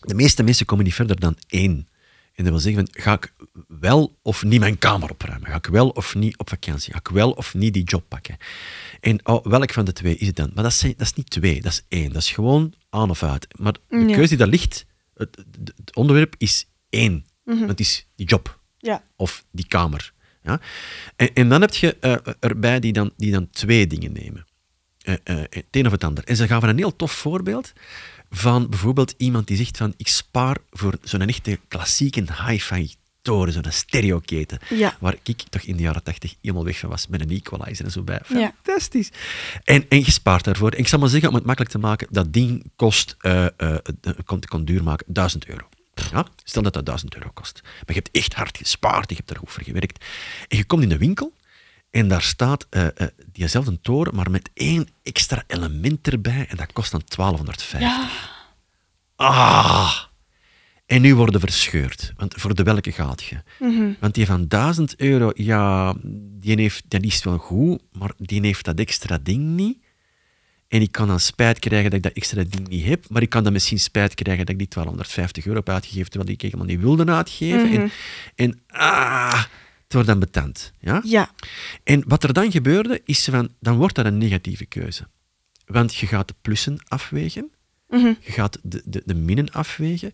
[0.00, 1.88] de meeste mensen komen niet verder dan één.
[2.34, 3.32] En dat wil zeggen, van, ga ik
[3.68, 5.48] wel of niet mijn kamer opruimen?
[5.48, 6.92] Ga ik wel of niet op vakantie?
[6.92, 8.36] Ga ik wel of niet die job pakken?
[9.00, 10.50] En oh, welk van de twee is het dan?
[10.54, 12.12] Maar dat is, dat is niet twee, dat is één.
[12.12, 13.46] Dat is gewoon aan of uit.
[13.58, 14.04] Maar de Ja.
[14.14, 15.38] keuze die daar ligt, het,
[15.94, 17.24] onderwerp is één.
[17.44, 19.02] Want het is die job Ja.
[19.16, 20.12] of die kamer.
[20.46, 20.60] Ja?
[21.16, 24.46] En, en dan heb je eh, erbij die dan, die dan twee dingen nemen.
[25.02, 25.14] Eh,
[25.50, 26.24] het een of het ander.
[26.24, 27.72] En ze gaven een heel tof voorbeeld
[28.30, 33.64] van bijvoorbeeld iemand die zegt van ik spaar voor zo'n echte klassieke hi-fi toren, zo'n
[33.68, 34.96] stereoketen, Ja.
[35.00, 37.90] waar ik toch in de jaren tachtig helemaal weg van was, met een equalizer en
[37.90, 38.20] zo bij.
[38.28, 38.54] Ja.
[38.62, 39.10] Fantastisch.
[39.64, 40.70] En, en je spaart daarvoor.
[40.70, 43.46] En ik zal maar zeggen, om het makkelijk te maken, dat ding kost, eh
[44.24, 45.68] kon, kon duur maken, 1000 euro.
[46.10, 46.26] Ja?
[46.44, 47.60] Stel dat dat 1000 euro kost.
[47.62, 50.04] Maar je hebt echt hard gespaard, je hebt er goed voor gewerkt.
[50.48, 51.32] En je komt in de winkel
[51.90, 56.72] en daar staat eh, eh, diezelfde toren, maar met één extra element erbij en dat
[56.72, 57.80] kost dan 1250.
[57.80, 58.08] Ja.
[59.16, 60.04] Ah!
[60.86, 62.12] En nu worden verscheurd.
[62.16, 63.42] Want voor de welke gaat je?
[63.58, 63.92] Mhm.
[64.00, 65.94] Want die van 1000 euro, ja,
[66.38, 69.78] die, heeft, dat is wel goed, maar die heeft dat extra ding niet.
[70.68, 73.28] En ik kan dan spijt krijgen dat ik dat extra ding niet heb, maar ik
[73.30, 76.66] kan dan misschien spijt krijgen dat ik die 1250 euro heb uitgegeven, terwijl ik helemaal
[76.66, 77.68] niet wilde uitgeven.
[77.70, 77.80] Mhm.
[77.80, 77.90] En,
[78.34, 79.42] en ah,
[79.84, 80.72] het wordt dan betant.
[80.80, 81.00] Ja?
[81.04, 81.30] Ja.
[81.84, 85.06] En wat er dan gebeurde, is van, dan wordt dat een negatieve keuze.
[85.66, 87.50] Want je gaat de plussen afwegen,
[87.88, 88.06] Mhm.
[88.20, 90.12] je gaat de, de, de minnen afwegen,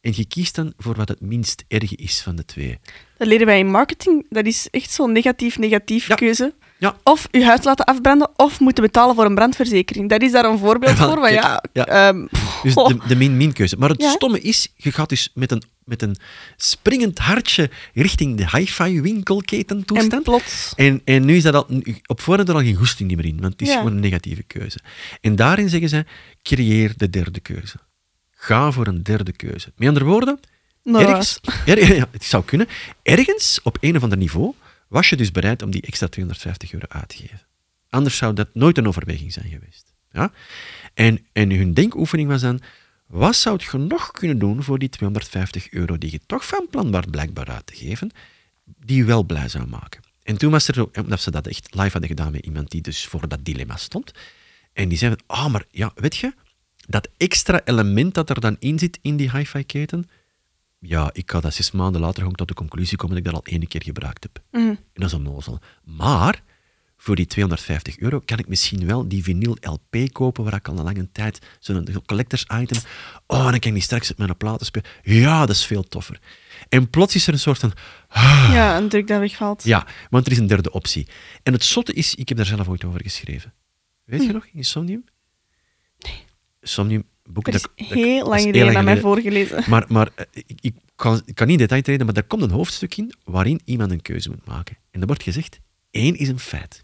[0.00, 2.78] en je kiest dan voor wat het minst erge is van de twee.
[3.16, 4.26] Dat leren wij in marketing.
[4.28, 6.14] Dat is echt zo'n negatief-negatief Ja.
[6.14, 6.54] keuze.
[6.78, 6.96] Ja.
[7.02, 10.08] Of je huis laten afbranden, of moeten betalen voor een brandverzekering.
[10.08, 11.20] Dat is daar een voorbeeld voor.
[11.20, 11.86] Kijk, ja, ja.
[11.86, 12.26] ehm,
[12.62, 12.88] Dus oh.
[12.88, 13.76] de, de min-min keuze.
[13.78, 16.16] Maar het stomme is, je gaat dus met een, met een
[16.56, 20.22] springend hartje richting de hi-fi winkelketen en toestand.
[20.22, 20.72] plots.
[20.76, 21.66] En, en nu is dat al,
[22.06, 24.78] op voorhand er al geen goesting meer in, want het is gewoon een negatieve keuze.
[25.20, 26.04] En daarin zeggen ze,
[26.42, 27.76] creëer de derde keuze.
[28.30, 29.72] Ga voor een derde keuze.
[29.76, 30.40] Met andere woorden,
[30.84, 32.68] ergens, er- ja, het zou kunnen,
[33.02, 34.54] ergens op een of ander niveau
[34.88, 37.46] was je dus bereid om die extra 250 euro uit te geven.
[37.88, 39.94] Anders zou dat nooit een overweging zijn geweest.
[40.12, 40.32] Ja?
[40.94, 42.60] En, en hun denkoefening was dan,
[43.06, 46.90] wat zou je nog kunnen doen voor die 250 euro die je toch van plan
[46.90, 48.10] was blijkbaar uit te geven,
[48.64, 50.00] die je wel blij zou maken?
[50.22, 53.06] En toen was er, omdat ze dat echt live hadden gedaan met iemand die dus
[53.06, 54.12] voor dat dilemma stond,
[54.72, 56.34] en die zei, ah, maar ja, weet je,
[56.86, 60.08] dat extra element dat er dan in zit in die hi-fi-keten,
[60.78, 63.44] ja, ik ga dat zes maanden later gewoon tot de conclusie komen dat ik dat
[63.46, 64.42] al één keer gebruikt heb.
[64.50, 64.68] mhm.
[64.68, 65.58] En dat is onnozel.
[65.84, 66.42] Maar
[67.00, 70.78] voor die 250 euro kan ik misschien wel die vinyl LP kopen waar ik al
[70.78, 72.82] een lange tijd zo'n collectors item.
[73.26, 74.88] Oh, dan kan ik die straks op mijn platen spelen.
[75.02, 76.20] Ja, dat is veel toffer.
[76.68, 77.72] En plots is er een soort van.
[78.52, 79.64] Ja, een druk dat wegvalt.
[79.64, 81.08] Ja, want er is een derde optie.
[81.42, 83.54] En het zotte is, ik heb daar zelf ooit over geschreven.
[84.04, 85.04] Weet je nog, Insomnium?
[85.98, 86.24] Nee.
[86.60, 87.52] Insomnium, boeken.
[87.52, 89.02] Er is dat- heel dat lang geleden aan mij geleden.
[89.02, 89.70] voorgelezen.
[89.70, 92.42] Maar, maar eh, ik, ik, kan, ik kan niet in detail treden, maar er komt
[92.42, 94.76] een hoofdstuk in waarin iemand een keuze moet maken.
[94.90, 95.60] En er wordt gezegd,
[95.90, 96.82] één is een feit.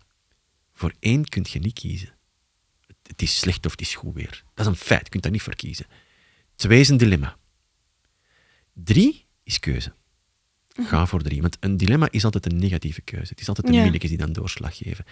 [0.73, 2.09] Voor één kun je niet kiezen.
[2.87, 4.43] Het, het is slecht of het is goed weer.
[4.55, 5.87] Dat is een feit, je kunt daar niet voor kiezen.
[6.55, 7.37] Twee is een dilemma.
[8.75, 9.93] Drie is keuze.
[10.83, 11.41] Ga voor drie.
[11.43, 13.29] Want een dilemma is altijd een negatieve keuze.
[13.29, 13.91] Het is altijd de Ja.
[13.91, 15.05] die dan doorslag geven.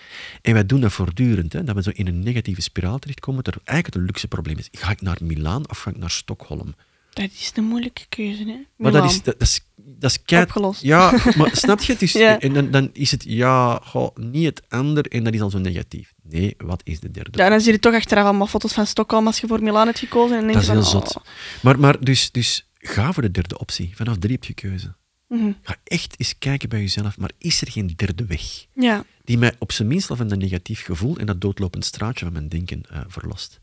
[0.43, 3.55] En wij doen dat voortdurend, hè, dat we zo in een negatieve spiraal terechtkomen, dat
[3.55, 4.69] er eigenlijk het luxe probleem is.
[4.73, 6.75] Ga ik naar Milaan of ga ik naar Stockholm?
[7.13, 8.57] Dat is een moeilijke keuze, hè?
[8.77, 10.83] Maar dat is, dat, dat is, dat is kei- Opgelost.
[10.83, 11.93] Ja, maar snap je?
[11.99, 12.41] Het Ja.
[12.41, 15.59] En dan, dan is het ja, goh, niet het ander en dat is al zo
[15.59, 16.13] negatief.
[16.23, 17.39] Nee, wat is de derde?
[17.43, 19.99] Ja, dan zie je toch achteraf allemaal foto's van Stockholm als je voor Milaan hebt
[19.99, 20.37] gekozen.
[20.39, 21.17] En dan denk dat is heel van, zot.
[21.17, 21.23] oh.
[21.63, 23.93] Maar, maar dus, dus ga voor de derde optie.
[23.95, 24.95] Vanaf drie heb je keuze.
[25.33, 25.53] Mhm.
[25.63, 28.43] Ga echt eens kijken bij jezelf, maar is er geen derde weg?
[28.73, 32.25] Ja, Die mij op zijn minst al van een negatief gevoel en dat doodlopend straatje
[32.25, 33.61] van mijn denken eh, verlost.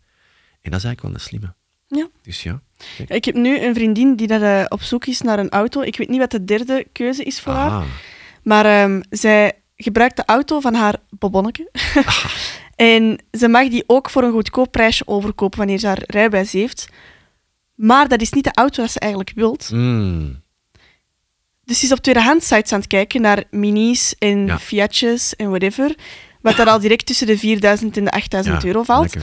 [0.61, 1.53] En dat is eigenlijk wel een slimme.
[1.87, 2.07] Ja.
[2.21, 2.61] Dus ja.
[3.07, 5.81] ik heb nu een vriendin die dat, eh, op zoek is naar een auto.
[5.81, 7.85] Ik weet niet wat de derde keuze is voor haar.
[8.43, 11.71] Maar ehm, zij gebruikt de auto van haar bobonneke.
[12.75, 16.89] en ze mag die ook voor een goedkoop prijsje overkopen wanneer ze haar rijbewijs heeft.
[17.75, 19.69] Maar dat is niet de auto dat ze eigenlijk wilt.
[19.71, 20.41] mm,
[21.69, 24.59] Dus ze is op tweedehands sites aan het kijken naar minis en Ja.
[24.59, 25.95] Fiatjes en whatever.
[26.41, 29.15] Wat dan al direct tussen de 4000 en de 8000 ja, euro valt.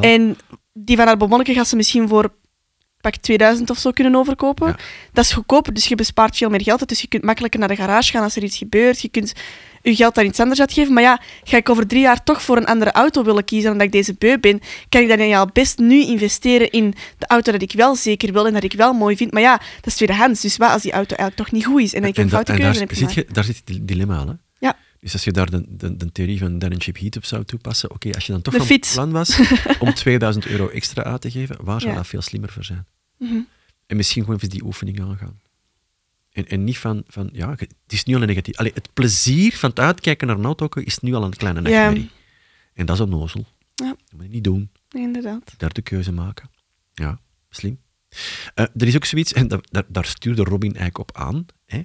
[0.00, 0.36] En
[0.72, 2.34] die van haar bobonneke gaat ze misschien voor
[3.00, 4.66] pak 2000 of zo kunnen overkopen.
[4.66, 4.76] Ja.
[5.12, 6.88] Dat is goedkoper, dus je bespaart veel meer geld.
[6.88, 9.00] Dus je kunt makkelijker naar de garage gaan als er iets gebeurt.
[9.00, 9.32] Je kunt
[9.90, 10.92] je geld aan iets anders uitgeven.
[10.92, 13.86] Maar ja, ga ik over drie jaar toch voor een andere auto willen kiezen omdat
[13.86, 17.62] ik deze beu ben, kan ik dan ja best nu investeren in de auto dat
[17.62, 19.32] ik wel zeker wil en dat ik wel mooi vind.
[19.32, 20.40] Maar ja, dat is tweedehands.
[20.40, 22.58] Dus wat als die auto eigenlijk toch niet goed is en ik een foute en
[22.58, 23.14] keuze daar, heb gemaakt?
[23.14, 24.26] je, daar zit het dilemma al.
[24.26, 24.32] Hè?
[24.58, 24.76] Ja.
[25.00, 27.90] Dus als je daar de, de, de theorie van Dan Chip Heat op zou toepassen,
[27.90, 28.92] oké, als je dan toch De van fiets.
[28.94, 29.38] plan was
[29.78, 31.98] om 2000 euro extra uit te geven, waar zou Ja.
[31.98, 32.86] dat veel slimmer voor zijn?
[33.18, 33.38] Mhm.
[33.86, 35.40] En misschien gewoon even die oefening aangaan.
[36.38, 38.56] En, en niet van, van, ja, het is nu al een negatief.
[38.56, 41.68] Allee, het plezier van het uitkijken naar een auto is nu al een kleine Ja.
[41.68, 42.10] nachtmerrie.
[42.74, 43.46] En dat is onnozel.
[43.74, 43.88] Ja.
[43.88, 44.70] Dat moet je niet doen.
[44.90, 45.54] Nee, inderdaad.
[45.56, 46.50] Derde keuze maken.
[46.94, 47.20] Ja,
[47.50, 47.80] slim.
[48.54, 51.46] Eh, er is ook zoiets, en dat, daar, daar stuurde Robin eigenlijk op aan.
[51.66, 51.78] Hè.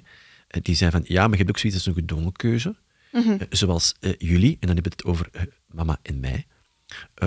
[0.48, 2.76] Eh, Die zei van, ja, maar je hebt ook zoiets als een gedwongen keuze.
[3.12, 3.30] Mhm.
[3.30, 5.30] Eh, zoals eh, jullie, en dan hebben we het over
[5.66, 6.46] mama en mij,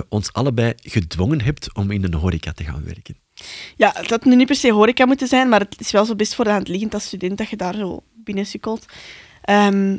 [0.08, 3.16] ons allebei gedwongen hebt om in een horeca te gaan werken.
[3.76, 6.14] Ja, het had nu niet per se horeca moeten zijn, maar het is wel zo
[6.14, 8.86] best voor de hand liggend als student dat je daar zo binnen sukkelt.
[9.42, 9.98] Ehm,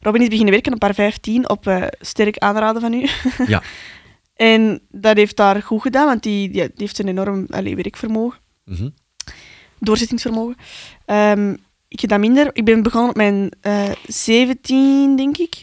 [0.00, 3.08] Robin is beginnen werken op haar 15 op eh, sterk aanraden van u.
[3.46, 3.62] Ja,
[4.36, 8.88] en dat heeft daar goed gedaan, want die, die, heeft een enorm allee, werkvermogen, mhm.
[9.78, 10.56] doorzettingsvermogen.
[11.04, 11.54] Ehm,
[11.88, 12.50] ik heb dat minder.
[12.52, 15.62] Ik ben begonnen op mijn eh 17, denk ik,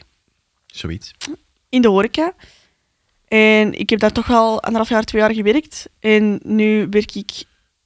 [0.65, 1.11] zoiets.
[1.69, 2.33] in de horeca.
[3.33, 5.89] En ik heb daar toch wel anderhalf jaar, twee jaar gewerkt.
[5.99, 7.31] En nu werk ik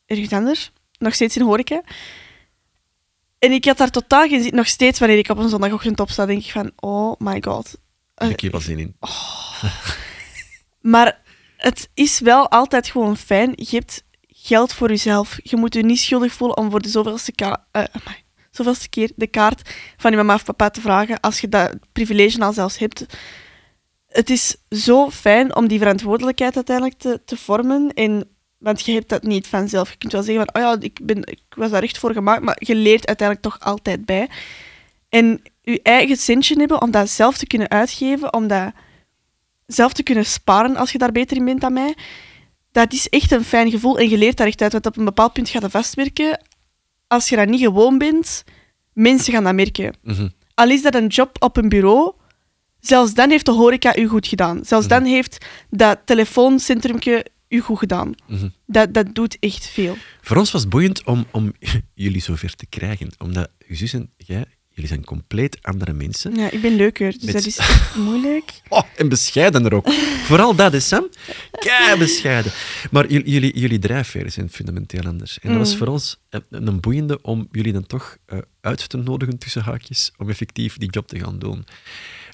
[0.05, 0.71] ergens anders.
[0.97, 1.81] Nog steeds in horeca.
[3.39, 4.55] En ik had daar totaal geen zin.
[4.55, 6.71] Nog steeds, wanneer ik op een zondagochtend opsta, denk ik van...
[6.75, 7.77] Oh my god.
[8.17, 8.95] Ik heb wel zin in.
[10.81, 11.19] Maar
[11.57, 13.51] het is wel altijd gewoon fijn.
[13.55, 15.37] Je hebt geld voor jezelf.
[15.43, 19.11] Je moet je niet schuldig voelen om voor de zoveelste, ka- eh, amai, zoveelste keer
[19.15, 21.19] de kaart van je mama of papa te vragen.
[21.19, 23.05] Als je dat privilege al zelfs hebt.
[24.17, 27.93] Het is zo fijn om die verantwoordelijkheid uiteindelijk te, te vormen.
[27.93, 29.89] En, want je hebt dat niet vanzelf.
[29.91, 32.43] Je kunt wel zeggen van, oh ja, ik, ben, ik was daar echt voor gemaakt.
[32.43, 34.29] Maar je leert uiteindelijk toch altijd bij.
[35.09, 38.71] En je eigen centje hebben om dat zelf te kunnen uitgeven, om dat
[39.65, 41.95] zelf te kunnen sparen als je daar beter in bent dan mij,
[42.71, 44.71] dat is echt een fijn gevoel en je leert daar echt uit.
[44.71, 46.41] Want op een bepaald punt gaat dat vastwerken.
[47.07, 48.43] Als je dat niet gewoon bent,
[48.93, 49.93] mensen gaan dat merken.
[50.01, 50.27] Mhm.
[50.53, 52.13] Al is dat een job op een bureau,
[52.87, 54.65] zelfs dan heeft de horeca u goed gedaan.
[54.65, 58.13] Zelfs dan heeft dat telefooncentrumje u goed gedaan.
[58.27, 58.47] Mhm.
[58.65, 59.97] Dat, dat doet echt veel.
[60.21, 61.53] Voor ons was het boeiend om, om
[61.93, 63.09] jullie zover te krijgen.
[63.17, 66.35] Omdat zus en jij, jullie zijn compleet andere mensen.
[66.35, 68.61] Ja, ik ben leuker, dus Met- dat is echt moeilijk.
[68.69, 69.91] Oh, en bescheidener ook.
[70.23, 71.07] Vooral dat is Sam.
[71.51, 72.51] Kei bescheiden.
[72.91, 75.39] Maar jullie, jullie, drijfveren zijn fundamenteel anders.
[75.39, 75.77] En dat was Mm.
[75.77, 80.11] voor ons een, een boeiende om jullie dan toch eh, uit te nodigen tussen haakjes
[80.17, 81.65] om effectief die job te gaan doen.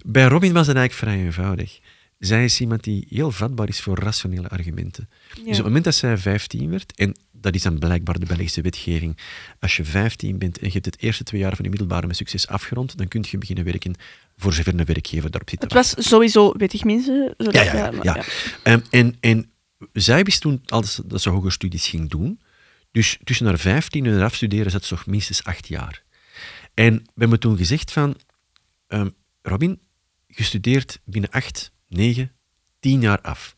[0.04, 1.80] Bij Robin was het eigenlijk vrij eenvoudig.
[2.20, 5.10] zij is iemand die heel vatbaar is voor rationele argumenten.
[5.28, 5.34] Ja.
[5.36, 8.62] Dus op het moment dat zij 15 werd, en dat is dan blijkbaar de Belgische
[8.62, 9.18] wetgeving,
[9.60, 12.16] als je 15 bent en je hebt het eerste twee jaar van je middelbare met
[12.16, 13.96] succes afgerond, dan kun je beginnen werken
[14.38, 17.34] voor zover een werkgever daarop zit Het was sowieso wettig mensen.
[17.38, 18.00] zodat- ja, ja, ja.
[18.04, 18.24] ja.
[18.63, 19.52] Ehm, en, en
[19.94, 22.39] zij wist toen al dat ze- dat ze hoge studies ging doen.
[22.92, 26.04] Dus tussen haar 15 en haar afstuderen zat ze nog minstens acht jaar.
[26.74, 28.16] En we hebben toen gezegd van...
[28.88, 29.10] ehm,
[29.42, 29.80] Robin,
[30.36, 32.32] je studeert binnen acht, negen,
[32.80, 33.56] tien jaar af.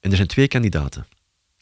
[0.00, 1.06] En er zijn twee kandidaten.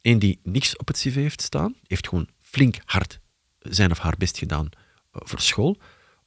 [0.03, 3.21] Eén die niks op het cv heeft staan, heeft gewoon flink hard
[3.61, 4.69] zijn of haar best gedaan
[5.13, 5.79] eh, voor school.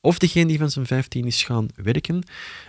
[0.02, 2.24] Of degene die van zijn 15 is gaan werken,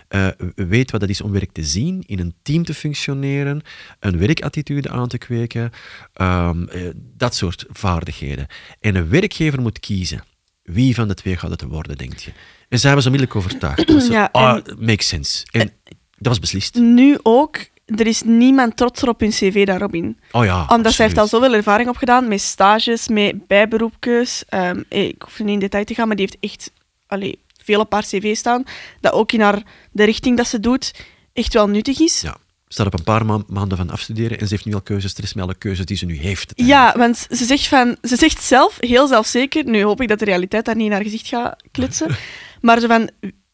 [0.07, 3.61] eh, weet wat het is om werk te zien, in een team te functioneren,
[3.99, 5.71] een werkattitude aan te kweken,
[6.13, 8.47] ehm, eh, dat soort vaardigheden.
[8.79, 10.23] En een werkgever moet kiezen.
[10.63, 12.31] Wie van de twee gaat het worden, denk je?
[12.71, 13.89] En zij was onmiddellijk overtuigd.
[14.03, 15.45] Ze, Ja, ah, makes sense.
[15.51, 15.71] En
[16.17, 16.75] dat was beslist.
[16.75, 20.19] Nu ook, er is niemand trotser op hun cv dan Robin.
[20.31, 24.43] Oh ja, Omdat zij heeft al zoveel ervaring opgedaan met stages, met bijberoepjes.
[24.49, 26.71] Ehm, eh, ik hoef niet in detail te gaan, maar die heeft echt
[27.07, 28.63] allee, veel op haar cv staan.
[28.99, 30.93] Dat ook in haar, de richting dat ze doet
[31.33, 32.21] echt wel nuttig is.
[32.21, 32.37] Ja,
[32.73, 35.23] staat op een paar ma- maanden van afstuderen en ze heeft nu al keuzes, er
[35.23, 36.51] is met alle keuzes die ze nu heeft.
[36.55, 40.25] Ja, want ze zegt, van, ze zegt zelf, heel zelfzeker, nu hoop ik dat de
[40.25, 42.15] realiteit daar niet in haar gezicht gaat klitsen,
[42.61, 43.09] maar ze van,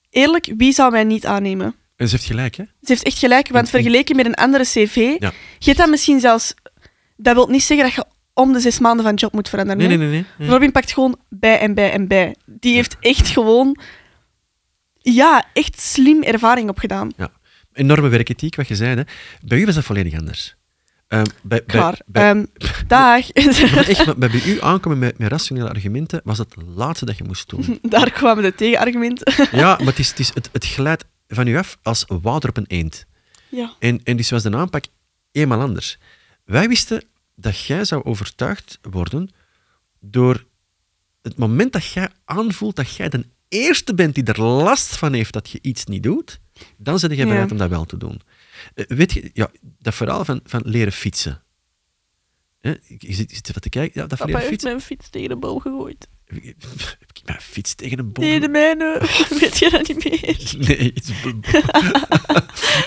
[0.10, 1.75] eerlijk, wie zou mij niet aannemen?
[1.95, 2.63] En ze heeft gelijk, hè?
[2.63, 5.73] Ze heeft echt gelijk, want En- vergeleken met een andere cv, Ja.
[5.73, 6.53] dat misschien zelfs...
[7.19, 9.77] Dat wil niet zeggen dat je om de zes maanden van job moet veranderen.
[9.89, 10.10] Nee, nee, nee.
[10.10, 10.25] nee.
[10.38, 10.49] nee.
[10.49, 12.36] Robin pakt gewoon bij en bij en bij.
[12.45, 13.77] Die heeft echt gewoon...
[14.99, 17.12] Ja, echt slim ervaring opgedaan.
[17.17, 17.30] Ja.
[17.78, 18.96] Enorme werkethiek, wat je zei.
[18.96, 19.02] Hè.
[19.42, 20.56] Bij u was dat volledig anders.
[21.08, 22.00] Ehm, bij, bij, Klaar.
[22.06, 22.46] bij, Ehm,
[22.88, 23.30] dag.
[23.32, 27.50] echt, maar bij u aankomen met, met rationele argumenten was het laatste dat je moest
[27.50, 27.80] doen.
[27.90, 29.34] Daar kwamen de tegenargumenten.
[29.60, 32.58] Ja, maar het, is, het, is, het, het glijdt van u af als water op
[32.58, 33.06] een eend.
[33.50, 33.74] Ja.
[33.80, 34.86] En, en dus was de aanpak
[35.32, 35.98] eenmaal anders.
[36.46, 37.04] Wij wisten
[37.36, 39.30] dat jij zou overtuigd worden
[40.00, 40.46] door
[41.22, 45.34] het moment dat jij aanvoelt dat jij de eerste bent die er last van heeft
[45.34, 46.40] dat je iets niet doet,
[46.78, 47.52] dan zit je bereid Ja.
[47.52, 48.22] om dat wel te doen.
[48.74, 51.41] Eh, weet je, ja, dat verhaal van, van leren fietsen.
[52.60, 54.70] Hè, Je zit, je zit wat te kijken, ja, dat Papa heeft fietsen.
[54.70, 56.08] mijn fiets tegen de boom gegooid.
[57.00, 58.26] Heb ik mijn fiets tegen een boom?
[58.26, 59.00] Nee, de mijne.
[59.39, 60.38] Weet je dat niet meer?
[60.67, 61.10] Nee, iets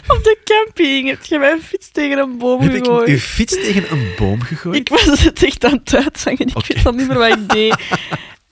[0.07, 3.09] Op de camping heb je mijn fiets tegen een boom Heb ik gegooid.
[3.09, 4.77] uw fiets tegen een boom gegooid?
[4.77, 6.41] Ik was het echt aan het uitzangen.
[6.47, 6.75] Ik Oké.
[6.75, 7.77] weet al niet meer wat ik deed.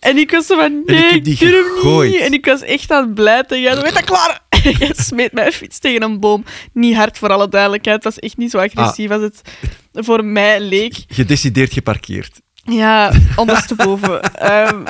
[0.00, 2.10] En ik was zo van, nee, ik, die durf gegooid.
[2.10, 2.20] niet.
[2.20, 3.60] En ik was echt aan het blijten.
[3.60, 4.40] Ja, weet dat klaar?
[4.78, 6.44] Jij smeet mijn fiets tegen een boom.
[6.72, 8.04] Niet hard, voor alle duidelijkheid.
[8.04, 9.40] Het was echt niet zo agressief als het
[9.92, 11.04] voor mij leek.
[11.08, 12.40] Gedecideerd geparkeerd.
[12.64, 14.22] Ja, ondersteboven.
[14.34, 14.82] Ehm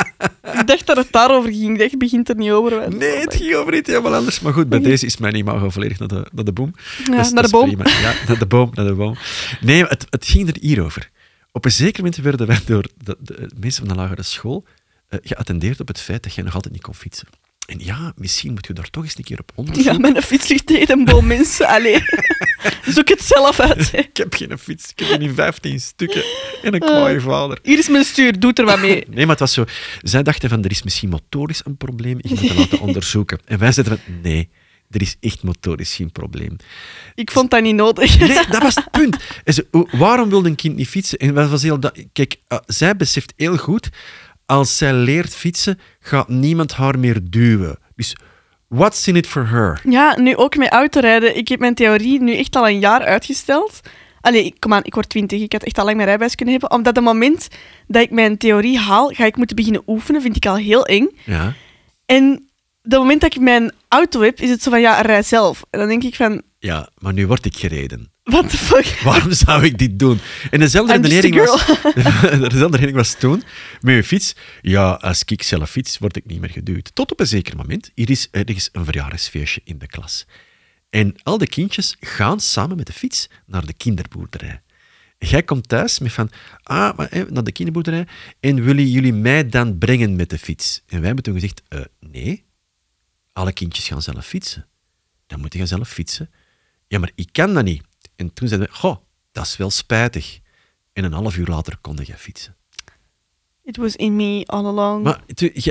[0.61, 1.73] ik dacht dat het daarover ging.
[1.73, 2.97] Ik dacht, het begint er niet over.
[2.97, 4.41] Nee, het ging over iets helemaal anders.
[4.41, 6.75] Maar goed, bij deze is mijn imago volledig naar de, naar de boom.
[7.05, 7.67] Ja, Dat is- naar de boom.
[7.77, 7.89] prima.
[8.01, 9.17] Ja, naar de boom, naar de boom.
[9.61, 11.11] Nee, het, het ging er hier over.
[11.53, 14.65] Op een zeker moment werden wij door de, de mensen van de lagere school
[15.09, 17.29] geattendeerd op het feit dat jij nog altijd niet kon fietsen.
[17.67, 19.85] En ja, misschien moet je daar toch eens een keer op onderzoek.
[19.85, 21.67] Ja, mijn fiets ligt tegen een boom, mensen.
[21.67, 22.03] Allee.
[22.95, 23.91] Zoek het zelf uit.
[23.93, 23.99] hè.
[23.99, 26.23] Ik heb geen fiets, ik heb er niet 15 stukken
[26.63, 26.89] en een Ah.
[26.89, 27.59] kwaaie vader.
[27.63, 29.05] Hier is mijn stuur, doe er wat mee.
[29.09, 29.65] Nee, maar het was zo.
[30.03, 33.39] Zij dachten van, er is misschien motorisch een probleem, je moet het laten onderzoeken.
[33.45, 34.49] En wij zeiden van, nee,
[34.91, 36.57] er is echt motorisch geen probleem.
[37.15, 38.19] Ik vond dat niet nodig.
[38.19, 39.17] Nee, dat was het punt.
[39.45, 41.19] En ze, hoe- waarom wilde een kind niet fietsen?
[41.19, 43.89] En was heel da- Kijk, eh, zij beseft heel goed,
[44.49, 47.79] als zij leert fietsen, gaat niemand haar meer duwen.
[47.97, 48.17] Dus,
[48.69, 49.81] what's in it for her?
[49.89, 51.37] Ja, nu ook met autorijden.
[51.37, 53.81] Ik heb mijn theorie nu echt al een jaar uitgesteld.
[54.21, 55.41] Allee, kom aan, ik word twintig.
[55.41, 56.79] Ik had echt al lang mijn rijbewijs kunnen hebben.
[56.79, 57.49] Omdat het moment
[57.87, 60.23] dat ik mijn theorie haal, ga ik moeten beginnen oefenen.
[60.23, 61.09] Vind ik al heel eng.
[61.25, 61.53] Ja.
[62.07, 62.49] En
[62.83, 65.63] het moment dat ik mijn auto heb, is het zo van, ja, rij zelf.
[65.71, 68.13] En dan denk ik van, ja, maar nu word ik gereden.
[68.23, 69.01] what the fuck?
[69.05, 70.21] Waarom zou ik dit doen?
[70.51, 71.67] En dezelfde redenering was,
[72.51, 74.35] dezelfde redenering was toen met mijn fiets.
[74.61, 76.91] Ja, als ik zelf fiets, word ik niet meer geduwd.
[76.95, 77.91] Tot op een zeker moment.
[77.95, 80.27] Hier is ergens een verjaardagsfeestje in de klas.
[80.91, 84.63] En al de kindjes gaan samen met de fiets naar de kinderboerderij.
[85.19, 86.31] Jij komt thuis met van,
[86.63, 88.07] ah, maar, eh, naar de kinderboerderij,
[88.41, 90.83] en willen jullie mij dan brengen met de fiets?
[90.87, 92.45] En wij hebben toen gezegd, eh, nee,
[93.33, 94.67] alle kindjes gaan zelf fietsen.
[95.27, 96.31] Dan moet je zelf fietsen.
[96.89, 97.83] Ja, maar ik kan dat niet.
[98.17, 98.97] En toen zeiden we, goh,
[99.33, 100.39] dat is wel spijtig.
[100.93, 102.57] En een half uur later kon je fietsen.
[103.65, 105.03] It was in me all along.
[105.03, 105.23] Maar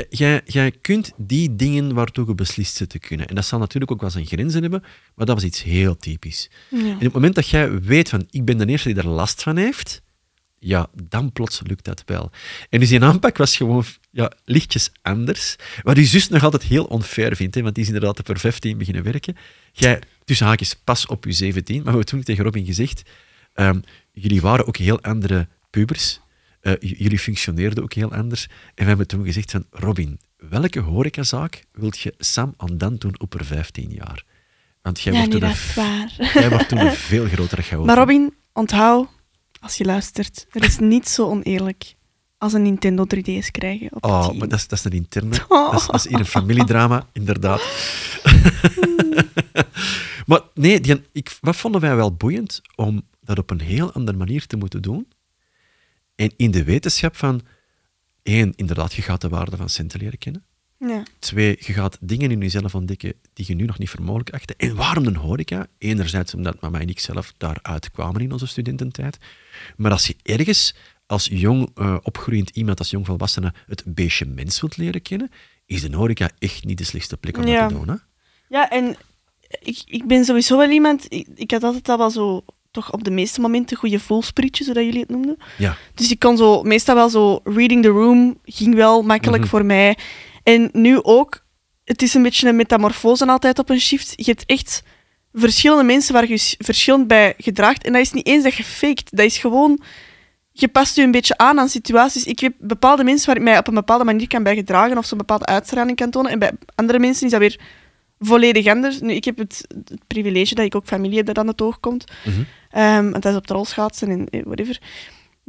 [0.10, 3.28] jij- kunt die dingen waartoe je beslist zit te kunnen.
[3.28, 4.82] En dat zal natuurlijk ook wel zijn grenzen hebben,
[5.16, 6.50] maar dat was iets heel typisch.
[6.70, 6.78] Ja.
[6.80, 9.44] En op het moment dat jij weet van, ik ben de eerste die er last
[9.44, 10.02] van heeft,
[10.60, 12.32] ja, dan plots lukt dat wel.
[12.70, 15.56] En dus die aanpak was gewoon ja, lichtjes anders.
[15.82, 18.78] Wat uw zus nog altijd heel onfair vindt, hè, want die is inderdaad per 15
[18.78, 19.36] beginnen werken.
[19.72, 21.76] Jij, tussen haakjes, pas op je 17.
[21.76, 23.02] Maar we hebben toen tegen Robin gezegd,
[23.54, 23.80] ehm,
[24.12, 26.20] jullie waren ook heel andere pubers.
[26.62, 28.48] Eh, jullie functioneerden ook heel anders.
[28.48, 33.20] En we hebben toen gezegd van, Robin, welke horecazaak wilt je Sam aan dan doen
[33.20, 34.24] op haar 15 jaar?
[34.82, 37.86] Want jij Ja, wordt toen een jij wordt toen een veel grotere chaot.
[37.86, 39.08] Maar Robin, onthoud,
[39.68, 41.96] als je luistert, er is niet zo oneerlijk
[42.38, 45.46] als een Nintendo 3DS krijgen op Oh, maar dat is, dat is een interne.
[45.48, 45.72] Oh.
[45.72, 47.62] Dat, is, dat is hier een familiedrama, inderdaad.
[50.30, 54.18] maar nee, die, ik, wat vonden wij wel boeiend om dat op een heel andere
[54.18, 55.08] manier te moeten doen.
[56.16, 57.42] En in de wetenschap van,
[58.24, 60.46] één, inderdaad, je gaat de waarde van centen leren kennen.
[60.80, 61.04] Ja.
[61.20, 64.56] Twee, je gaat dingen in jezelf ontdekken die je nu nog niet voor mogelijk acht.
[64.56, 65.68] En waarom een horeca?
[65.78, 69.18] Enerzijds omdat mama en ik zelf daaruit kwamen in onze studententijd.
[69.78, 74.78] Maar als je ergens als jong eh, opgroeiend iemand, als jongvolwassene, het beestje mens wilt
[74.78, 75.32] leren kennen,
[75.66, 77.60] is de horeca echt niet de slechtste plek om Ja.
[77.60, 77.88] dat te doen.
[77.90, 77.96] Hè?
[78.50, 78.96] Ja, en
[79.60, 81.06] ik, ik ben sowieso wel iemand...
[81.10, 84.84] Ik, ik had altijd al wel zo, toch op de meeste momenten, goede voelsprietje, zodat
[84.84, 85.38] jullie het noemden.
[85.58, 85.78] Ja.
[85.94, 89.50] Dus ik kon zo, meestal wel zo, reading the room ging wel makkelijk Mhm.
[89.52, 89.98] voor mij.
[90.54, 91.46] En nu ook,
[91.84, 94.14] het is een beetje een metamorfose altijd op een shift.
[94.16, 94.84] Je hebt echt
[95.34, 97.84] verschillende mensen waar je s- verschillend bij gedraagt.
[97.84, 99.08] En dat is niet eens dat je faked.
[99.12, 99.80] Dat is gewoon,
[100.52, 102.24] je past je een beetje aan aan situaties.
[102.26, 105.06] Ik heb bepaalde mensen waar ik mij op een bepaalde manier kan bij gedragen of
[105.06, 106.32] zo'n bepaalde uitstraling kan tonen.
[106.32, 107.60] En bij andere mensen is dat weer
[108.20, 109.00] volledig anders.
[109.00, 111.80] Nu, ik heb het, het privilege dat ik ook familie heb dat aan het oog
[111.80, 112.04] komt.
[112.72, 114.80] Want dat is op de rolschaatsen en whatever.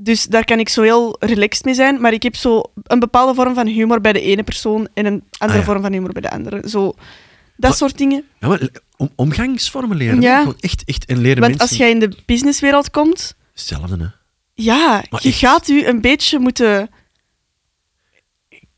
[0.00, 2.00] Dus daar kan ik zo heel relaxed mee zijn.
[2.00, 5.24] Maar ik heb zo een bepaalde vorm van humor bij de ene persoon en een
[5.38, 5.72] andere Ah, ja.
[5.72, 6.68] vorm van humor bij de andere.
[6.68, 6.94] Zo, dat
[7.56, 8.24] Maar- soort dingen.
[8.40, 10.20] Ja, maar om, omgangsvormen leren.
[10.20, 10.38] Ja.
[10.38, 11.68] Gewoon echt, echt en leren Want mensen...
[11.68, 14.06] als jij in de businesswereld komt, Hetzelfde, hè.
[14.54, 15.38] ja, Maar je echt.
[15.38, 16.90] gaat u een beetje moeten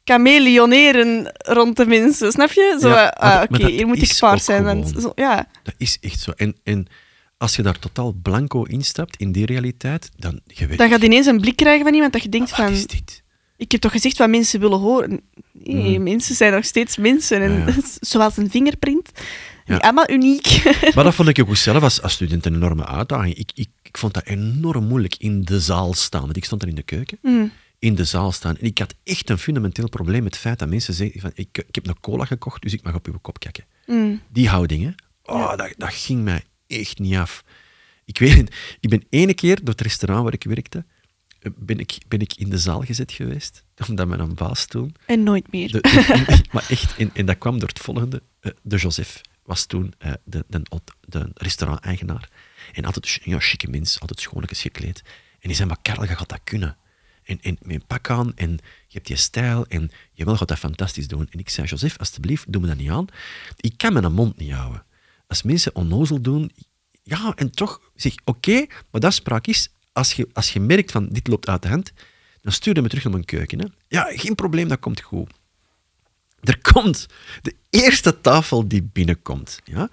[0.05, 2.33] chameleoneren rond de mensen.
[2.33, 2.77] Snap je?
[2.81, 4.65] Zo, Ja, ah, oké, hier moet ik ook zijn.
[4.65, 5.47] Want, zo, ja.
[5.63, 6.31] Dat is echt zo.
[6.37, 6.87] En, en
[7.41, 10.41] als je daar totaal blanco instapt, in die realiteit, dan...
[10.47, 12.73] Je Dan gaat ineens een blik krijgen van iemand dat je denkt wat van...
[12.73, 13.23] is dit?
[13.57, 15.21] Ik heb toch gezegd wat mensen willen horen?
[15.53, 16.03] Nee, Mhm.
[16.03, 17.43] mensen zijn nog steeds mensen.
[17.43, 17.75] En, Ja, ja.
[18.01, 19.11] Zoals een vingerprint.
[19.65, 19.77] Ja.
[19.77, 20.63] Allemaal uniek.
[20.95, 23.35] Maar dat vond ik ook zelf als, als student een enorme uitdaging.
[23.35, 26.21] Ik, ik, ik vond dat enorm moeilijk in de zaal staan.
[26.21, 27.51] Want ik stond er in de keuken, Mm.
[27.79, 28.57] in de zaal staan.
[28.57, 31.49] En ik had echt een fundamenteel probleem met het feit dat mensen zeggen van ik,
[31.69, 33.65] ik heb een cola gekocht, dus ik mag op uw kop kijken.
[33.87, 34.21] Mm.
[34.29, 37.45] Die houdingen, oh, dat, dat ging mij echt niet af.
[38.05, 40.85] Ik weet, ik ben ene keer door het restaurant waar ik werkte,
[41.41, 45.23] eh, ben ik, ben ik in de zaal gezet geweest, omdat mijn baas toen En
[45.23, 45.73] nooit meer.
[45.73, 48.23] de, de- maar echt, en, en dat kwam door het volgende.
[48.41, 50.63] Eh, de Joseph was toen eh, de, de,
[51.01, 52.29] de restaurant-eigenaar.
[52.73, 55.03] En altijd sch- ja, chique mens, altijd schoonlijkjes gekleed.
[55.41, 56.77] En die zei, maar Karel, je gaat dat kunnen.
[57.23, 58.59] En, en met een pak aan, en je
[58.95, 61.27] hebt die stijl, en je wil gaat dat fantastisch doen.
[61.31, 63.07] En ik zei, Joseph, alstublieft, doe me dat niet aan.
[63.57, 64.85] Ik kan mijn mond niet houden.
[65.31, 66.51] Als mensen onnozel doen,
[67.03, 71.09] ja, en toch zeg, oké, maar dat spraak is, als je, als je merkt van,
[71.09, 71.93] dit loopt uit de hand,
[72.41, 73.59] dan stuur je me terug naar mijn keuken.
[73.59, 73.67] Hè.
[73.89, 75.31] Ja, geen probleem, dat komt goed.
[76.41, 77.07] Er komt
[77.43, 79.61] de eerste tafel die binnenkomt.
[79.65, 79.89] Ja?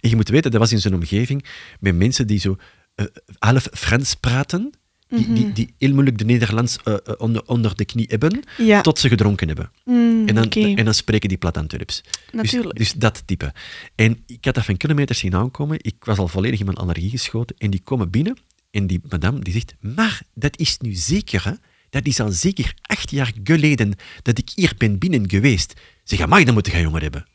[0.00, 1.44] En je moet weten, dat was in zijn omgeving
[1.80, 2.56] met mensen die zo
[2.94, 3.06] eh,
[3.38, 4.72] half Frans praten,
[5.16, 8.80] die, die, die heel moeilijk de Nederlands eh, eh, onder, onder de knie hebben, Ja.
[8.80, 9.70] tot ze gedronken hebben.
[9.84, 12.02] Mm, En dan, en dan spreken die plat Antwerps.
[12.32, 12.76] Natuurlijk.
[12.78, 13.52] Dus, dus dat type.
[13.94, 15.78] En ik had dat van kilometers zien aankomen.
[15.80, 17.56] Ik was al volledig in mijn allergie geschoten.
[17.58, 18.36] En die komen binnen.
[18.70, 21.52] En die madame die zegt, maar dat is nu zeker, hè?
[21.90, 25.72] Dat is al zeker acht jaar geleden dat ik hier ben binnen geweest.
[26.04, 27.26] Zeg, amai, dan moet je jongen hebben.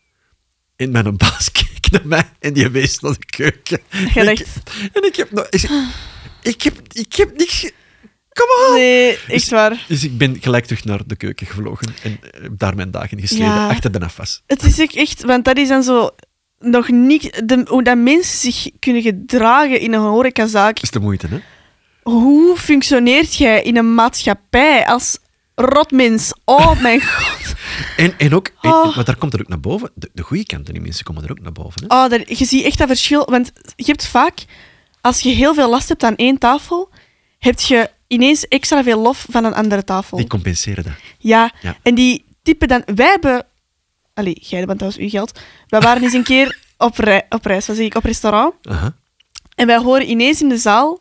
[0.75, 3.79] En mijn baas keek naar mij en die wees naar de keuken.
[4.15, 4.45] En ik,
[4.93, 5.47] en ik heb nog...
[5.49, 5.71] Ik, zeg,
[6.47, 7.71] ik, heb, ik heb niks...
[8.33, 8.73] Come on!
[8.75, 9.85] Nee, echt waar.
[9.87, 13.19] Dus ik ben gelijk terug naar de keuken gevlogen en eh, heb daar mijn dagen
[13.19, 13.67] gesleten, Ja.
[13.69, 14.41] achter de afwas.
[14.47, 16.09] Het is ook echt, want dat is dan zo
[16.59, 20.79] nog niet de, hoe dat mensen zich kunnen gedragen in een horecazaak.
[20.79, 21.39] Is de moeite, hè?
[22.03, 25.17] Hoe functioneert jij in een maatschappij als
[25.55, 26.33] rotmens?
[26.45, 27.53] Oh mijn god.
[27.97, 28.95] En, en ook, en- Oh.
[28.95, 31.31] maar daar komt er ook naar boven, de, de goede kanten, die mensen komen er
[31.31, 31.81] ook naar boven.
[31.87, 32.03] Hè?
[32.03, 33.25] Oh, daar, je ziet echt dat verschil.
[33.29, 34.45] Want je hebt vaak,
[35.07, 36.89] als je heel veel last hebt aan één tafel,
[37.39, 40.17] heb je ineens extra veel lof van een andere tafel.
[40.17, 40.93] Die compenseren dat.
[41.17, 41.75] Ja, Ja.
[41.83, 42.83] en die typen dan...
[42.95, 43.45] Wij hebben...
[44.13, 45.39] Allee, jij, want dat was uw geld.
[45.67, 48.53] Wij waren eens een keer op, rei, op reis, zeg ik, op restaurant.
[48.61, 48.93] Aha.
[49.55, 50.99] En wij horen ineens in de zaal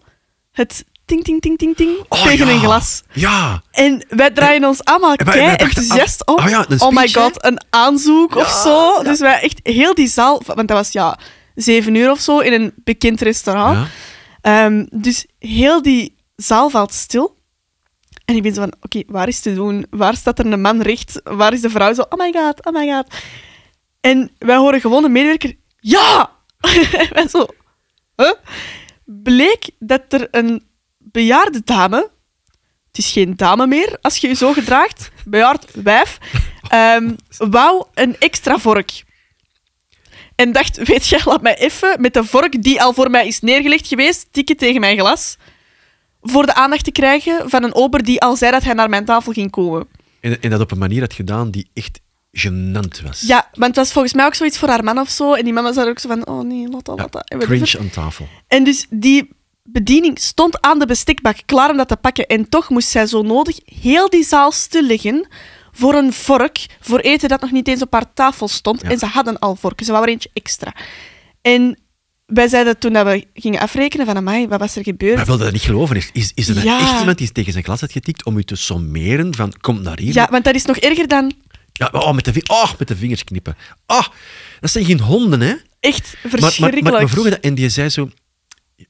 [0.52, 2.52] het ting, ting, ting, ting, ting Oh, tegen ja.
[2.52, 3.02] een glas.
[3.12, 6.40] Ja, En wij draaien ons allemaal en wij- kei wij dachten, enthousiast ah, op.
[6.40, 9.02] oh ja, oh my god, een aanzoek of zo.
[9.02, 10.42] Dus wij echt heel die zaal...
[10.46, 11.18] Want dat was ja,
[11.56, 13.76] zeven uur of zo in een bekend restaurant.
[13.76, 13.86] ja.
[14.40, 17.36] Ehm, dus heel die zaal valt stil.
[18.24, 19.86] En ik ben zo van, oké, waar is te doen?
[19.90, 21.20] Waar staat er een man recht?
[21.24, 23.14] Waar is de vrouw zo, oh my god, oh my god.
[24.00, 26.30] En wij horen gewoon een medewerker, ja!
[27.00, 27.46] en wij zo,
[28.16, 28.32] huh?
[29.04, 30.66] Bleek dat er een
[30.98, 32.10] bejaarde dame,
[32.86, 36.18] het is geen dame meer als je je zo gedraagt, bejaard wijf,
[36.68, 39.04] ehm, wou een extra vork.
[40.36, 43.40] En dacht, weet je, laat mij even met de vork die al voor mij is
[43.40, 45.36] neergelegd geweest, tikken tegen mijn glas.
[46.22, 49.04] Voor de aandacht te krijgen van een ober die al zei dat hij naar mijn
[49.04, 49.88] tafel ging komen.
[50.20, 52.00] En, en dat op een manier had gedaan die echt
[52.38, 53.20] gênant was.
[53.20, 55.34] Ja, want het was volgens mij ook zoiets voor haar man of zo.
[55.34, 57.34] En die mama zei ook zo van, oh nee, laat dat, laat dat.
[57.38, 58.28] Cringe aan tafel.
[58.48, 59.28] En dus die
[59.62, 62.26] bediening stond aan de bestekbak klaar om dat te pakken.
[62.26, 65.26] En toch moest zij zo nodig heel die zaal stilliggen
[65.76, 68.80] voor een vork, voor eten dat nog niet eens op haar tafel stond.
[68.82, 68.90] Ja.
[68.90, 70.74] En ze hadden al vorken, ze wou er eentje extra.
[71.42, 71.78] En
[72.26, 75.16] wij zeiden toen dat we gingen afrekenen van, amai, wat was er gebeurd?
[75.16, 75.96] Maar wilde dat niet geloven?
[75.96, 76.80] Is, is, is er Ja.
[76.80, 79.98] echt iemand die tegen zijn glas had getikt om u te sommeren van kom naar
[79.98, 80.14] hier?
[80.14, 81.32] Ja, want dat is nog erger dan
[81.72, 83.56] Ja, oh, met, de, oh, met de vingers knippen.
[83.86, 84.06] Ah,
[84.60, 85.54] dat zijn geen honden, hè?
[85.80, 87.02] echt Maar, maar, maar, verschrikkelijk.
[87.02, 88.10] we vroegen dat en die zei zo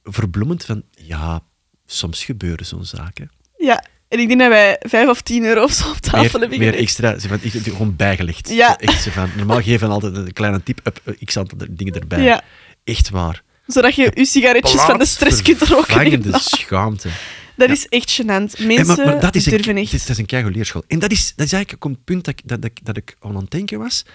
[0.03, 1.41] verbloemend van ja,
[1.85, 3.31] soms gebeuren zo'n zaken.
[3.57, 6.39] Ja, en ik denk dat wij vijf of tien euro of zo op tafel Meer,
[6.39, 8.49] hebben meer extra, ze van, ik- gewoon bijgelegd.
[8.49, 8.77] Ja.
[8.77, 11.93] Echt, zo van, normaal geven we altijd een kleine tip, up, eh, x aantal dingen
[11.93, 12.21] erbij.
[12.23, 12.43] Ja,
[12.83, 13.43] Echt waar.
[13.67, 15.85] zodat je je sigaretjes van de stress kunt roken.
[15.85, 17.09] Plaatsvervangende schaamte.
[17.55, 17.73] Dat Ja.
[17.73, 18.65] is echt gênant.
[18.65, 19.93] Mensen maar, maar dat is een, durven dat echt.
[19.93, 20.83] is, dat is een keigoed leerschool.
[20.87, 23.15] En dat is, dat is eigenlijk ook een punt dat, ik- dat, ik- dat ik
[23.19, 24.05] aan het denken was.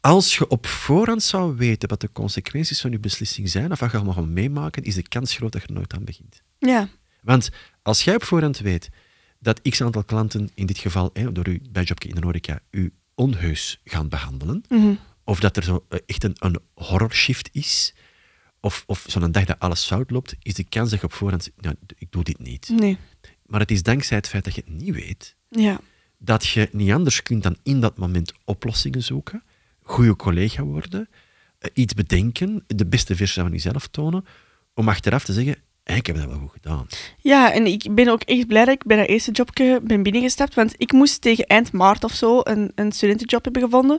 [0.00, 3.90] Als je op voorhand zou weten wat de consequenties van je beslissing zijn, of wat
[3.90, 6.42] je allemaal gaat meemaken, is de kans groot dat je er nooit aan begint.
[6.58, 6.88] Ja,
[7.22, 7.50] Want
[7.82, 8.88] als jij op voorhand weet
[9.38, 12.92] dat x aantal klanten, in dit geval hè, door uw bijjobje in de horeca, u
[13.14, 14.92] onheus gaan behandelen, Mhm.
[15.24, 17.94] of dat er zo eh, echt een, een horrorshift is,
[18.60, 21.50] of, of zo'n dag dat alles fout loopt, is de kans dat je op voorhand
[21.56, 22.68] nou, ik doe dit niet.
[22.68, 22.98] nee.
[23.46, 25.80] Maar het is dankzij het feit dat je het niet weet, Ja.
[26.18, 29.42] dat je niet anders kunt dan in dat moment oplossingen zoeken,
[29.82, 31.08] goede collega worden,
[31.58, 34.24] eh, iets bedenken, de beste versie van jezelf tonen,
[34.74, 35.56] om achteraf te zeggen,
[35.88, 36.86] "Hey, ik heb dat wel goed gedaan.
[37.18, 40.54] ja, en ik ben ook echt blij dat ik bij dat eerste jobje ben binnengestapt,
[40.54, 43.98] want ik moest tegen eind maart of zo een, een studentenjob hebben gevonden,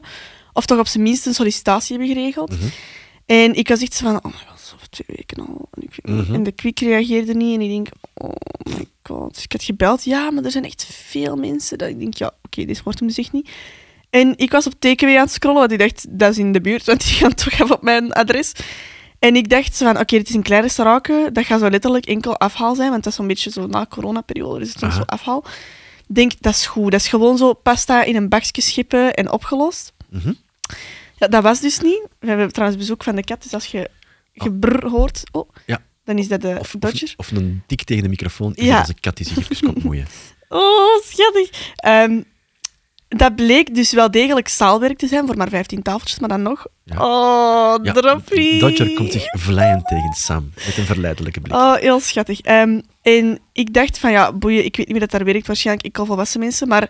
[0.53, 2.49] of toch op zijn minst een sollicitatie hebben geregeld.
[2.51, 2.67] Mhm.
[3.25, 5.69] En ik was echt zo van, oh my god, zo voor twee weken al.
[5.73, 6.33] En, ik, Mhm.
[6.33, 7.55] en de quick reageerde niet.
[7.55, 8.29] En ik denk, oh
[8.77, 9.33] my god.
[9.33, 11.77] Dus ik had gebeld, ja, maar er zijn echt veel mensen.
[11.77, 13.49] Dat ik denk, ja, oké, dit wordt hem dus echt niet.
[14.09, 16.61] En ik was op TKW aan het scrollen, want ik dacht, dat is in de
[16.61, 18.51] buurt, want die gaan toch even op mijn adres.
[19.19, 22.05] En ik dacht zo van, oké, dit is een klein restaurantje, dat gaat zo letterlijk
[22.05, 25.01] enkel afhaal zijn, want dat is zo'n beetje zo na coronaperiode, dus het is zo
[25.05, 25.43] afhaal.
[26.07, 26.91] Ik denk, dat is goed.
[26.91, 29.93] Dat is gewoon zo pasta in een bakje schippen en opgelost.
[30.09, 30.33] Mhm.
[31.17, 32.01] Ja, dat was dus niet.
[32.19, 33.89] We hebben trouwens bezoek van de kat, dus als je
[34.33, 35.81] gebrr hoort, oh, Ja.
[36.03, 37.13] dan is dat de Of, of, Dodger.
[37.17, 38.79] of een dik tegen de microfoon, Ja.
[38.79, 40.07] als een kat die zich even komt moeien.
[40.51, 41.73] Oh, schattig.
[41.75, 42.21] Ehm,
[43.09, 46.65] dat bleek dus wel degelijk zaalwerk te zijn, voor maar 15 tafeltjes, maar dan nog.
[46.83, 46.95] Ja.
[46.97, 48.59] Oh, Ja, droppie.
[48.59, 51.53] Dodger komt zich vlijend tegen Sam, met een verleidelijke blik.
[51.53, 52.41] Oh, heel schattig.
[52.41, 55.87] Ehm, en ik dacht van, ja, boeien, ik weet niet wie dat daar werkt, waarschijnlijk
[55.87, 56.89] ik al volwassen mensen, maar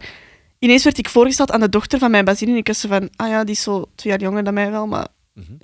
[0.60, 3.30] ineens werd ik voorgesteld aan de dochter van mijn bazin en ik was van, ah
[3.30, 5.08] ja, die is zo twee jaar jonger dan mij wel, maar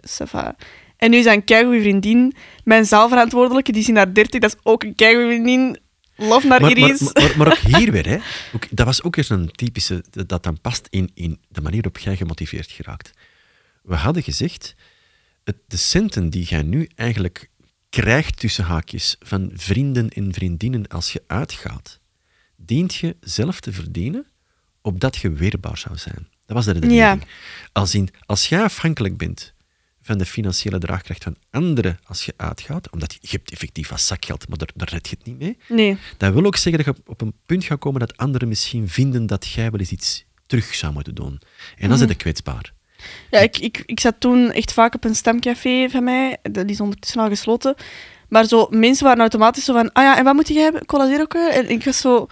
[0.01, 0.55] va.
[0.97, 2.33] En nu is dat een keigoede vriendin.
[2.63, 5.77] Mijn zaalverantwoordelijke, die is in haar 30, dat is ook een keigoede vriendin.
[6.15, 7.13] Love naar Maar, maar, Iris.
[7.13, 8.17] maar, maar ook hier weer, hè.
[8.53, 11.97] Ook, dat was ook eens een typische, dat dan past in, in de manier waarop
[11.97, 13.11] jij gemotiveerd geraakt.
[13.83, 14.75] We hadden gezegd,
[15.43, 17.49] het, de centen die jij nu eigenlijk
[17.89, 21.99] krijgt tussen haakjes van vrienden en vriendinnen als je uitgaat,
[22.55, 24.27] dient je zelf te verdienen
[24.81, 26.27] opdat je weerbaar zou zijn.
[26.45, 27.27] Dat was de redenering.
[27.71, 29.53] Als, in, als jij afhankelijk bent
[30.05, 34.01] van de financiële draagkracht van anderen als je uitgaat, omdat je, je hebt effectief wat
[34.01, 35.97] zakgeld, maar daar, daar red je het niet mee, Nee.
[36.17, 39.25] dat wil ook zeggen dat je op een punt gaat komen dat anderen misschien vinden
[39.25, 41.39] dat jij wel eens iets terug zou moeten doen.
[41.77, 41.93] En dan Mhm.
[42.03, 42.73] is het kwetsbaar.
[43.31, 46.37] Ja, ik, ik, ik zat toen echt vaak op een stemcafé van mij.
[46.51, 47.75] Dat is ondertussen al gesloten.
[48.29, 49.91] Maar zo, mensen waren automatisch zo van...
[49.91, 50.85] Ah ja, en wat moet je hebben?
[50.85, 51.25] Cola Zero?
[51.49, 52.27] En ik was zo...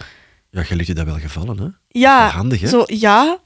[0.50, 1.68] Ja, je liet je dat wel gevallen, hè?
[1.88, 2.68] Ja, handig, hè?
[2.68, 3.38] zo, ja.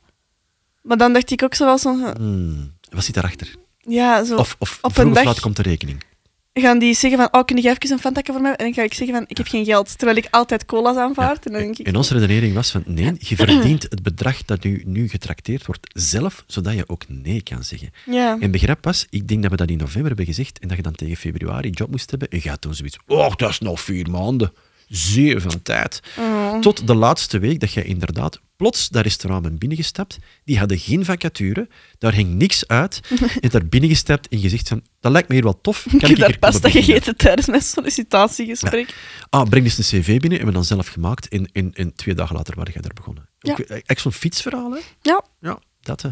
[0.82, 2.12] Maar dan dacht ik ook zo wel zo...
[2.12, 3.54] Hmm, wat zit daarachter?
[3.88, 4.36] Ja, zo...
[4.36, 6.06] Of, of op een dag- komt de rekening.
[6.52, 7.40] Gaan die zeggen van...
[7.40, 8.54] Oh, kun je even een Fanta voor mij?
[8.54, 9.24] En dan ga ik zeggen van...
[9.28, 9.98] Ik heb geen geld.
[9.98, 11.46] Terwijl ik altijd cola's aanvaard.
[11.46, 11.86] En dan denk ik...
[11.86, 15.86] En onze redenering was van, nee, je verdient het bedrag dat u nu getrakteerd wordt
[15.94, 17.90] zelf, zodat je ook nee kan zeggen.
[18.06, 18.36] Ja.
[18.40, 20.82] En begrip was, ik denk dat we dat in november hebben gezegd en dat je
[20.82, 22.28] dan tegen februari een job moest hebben.
[22.28, 24.52] En je had toen zoiets, oh, dat is nog vier maanden.
[24.88, 26.00] Zeer van tijd.
[26.18, 26.58] Oh.
[26.60, 30.18] Tot de laatste week dat jij inderdaad plots dat restaurant bent binnengestapt.
[30.44, 31.68] Die hadden geen vacature,
[31.98, 33.00] daar ging niks uit.
[33.40, 35.86] en daar binnengestapt en gezegd van, dat lijkt me hier wel tof.
[35.90, 38.94] Kan Ik heb daar pasta gegeten tijdens mijn sollicitatiegesprek.
[39.30, 41.28] Ah, breng eens een cv binnen, hebben we dan zelf gemaakt.
[41.28, 43.28] En, en, en twee dagen later waren jij daar begonnen.
[43.38, 43.52] Ja.
[43.52, 44.78] Ook, Echt zo'n fietsverhaal, hè?
[45.02, 45.24] Ja.
[45.40, 46.02] Ja, dat.
[46.02, 46.10] hè.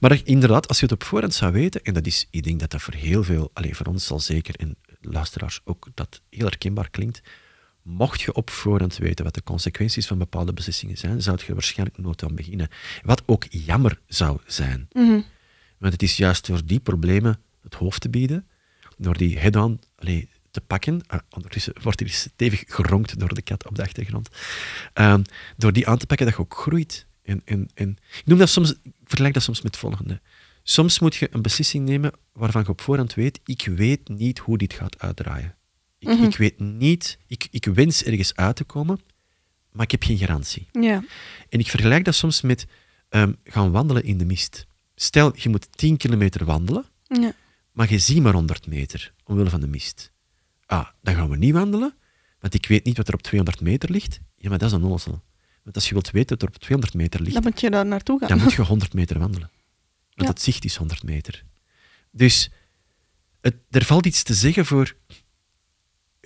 [0.00, 2.70] Maar inderdaad, als je het op voorhand zou weten, en dat is, ik denk dat
[2.70, 6.90] dat voor heel veel, alleen voor ons al zeker, en luisteraars ook, dat heel herkenbaar
[6.90, 7.20] klinkt,
[7.84, 11.52] mocht je op voorhand weten wat de consequenties van bepaalde beslissingen zijn, zou je er
[11.52, 12.68] waarschijnlijk nooit aan beginnen.
[13.02, 14.88] Wat ook jammer zou zijn.
[14.92, 15.20] Mhm.
[15.78, 18.46] Want het is juist door die problemen het hoofd te bieden,
[18.96, 19.80] door die head-on
[20.50, 21.00] te pakken.
[21.06, 24.28] Ah, ondertussen wordt hier stevig geronkt door de kat op de achtergrond.
[24.92, 25.22] Ehm,
[25.56, 27.06] door die aan te pakken, dat je ook groeit.
[27.22, 30.20] En, en, en, ik, noem dat soms, ik vergelijk dat soms met het volgende.
[30.62, 34.58] Soms moet je een beslissing nemen waarvan je op voorhand weet, ik weet niet hoe
[34.58, 35.54] dit gaat uitdraaien.
[36.10, 36.22] Ik, Mhm.
[36.24, 39.00] ik weet niet, ik, ik wens ergens uit te komen,
[39.72, 40.68] maar ik heb geen garantie.
[40.72, 41.04] Ja.
[41.48, 42.66] En ik vergelijk dat soms met
[43.08, 44.66] ehm, gaan wandelen in de mist.
[44.94, 47.32] Stel, je moet 10 kilometer wandelen, ja.
[47.72, 50.12] maar je ziet maar 100 meter omwille van de mist.
[50.66, 51.94] Ah, dan gaan we niet wandelen,
[52.38, 54.20] want ik weet niet wat er op 200 meter ligt.
[54.36, 55.22] Ja, maar dat is een onnozel.
[55.62, 57.86] Want als je wilt weten wat er op 200 meter ligt, Dan moet je daar
[57.86, 58.28] naartoe gaan.
[58.28, 59.50] dan moet je 100 meter wandelen.
[60.14, 60.34] Want Ja.
[60.34, 61.44] het zicht is 100 meter.
[62.10, 62.50] Dus
[63.40, 64.96] het, er valt iets te zeggen voor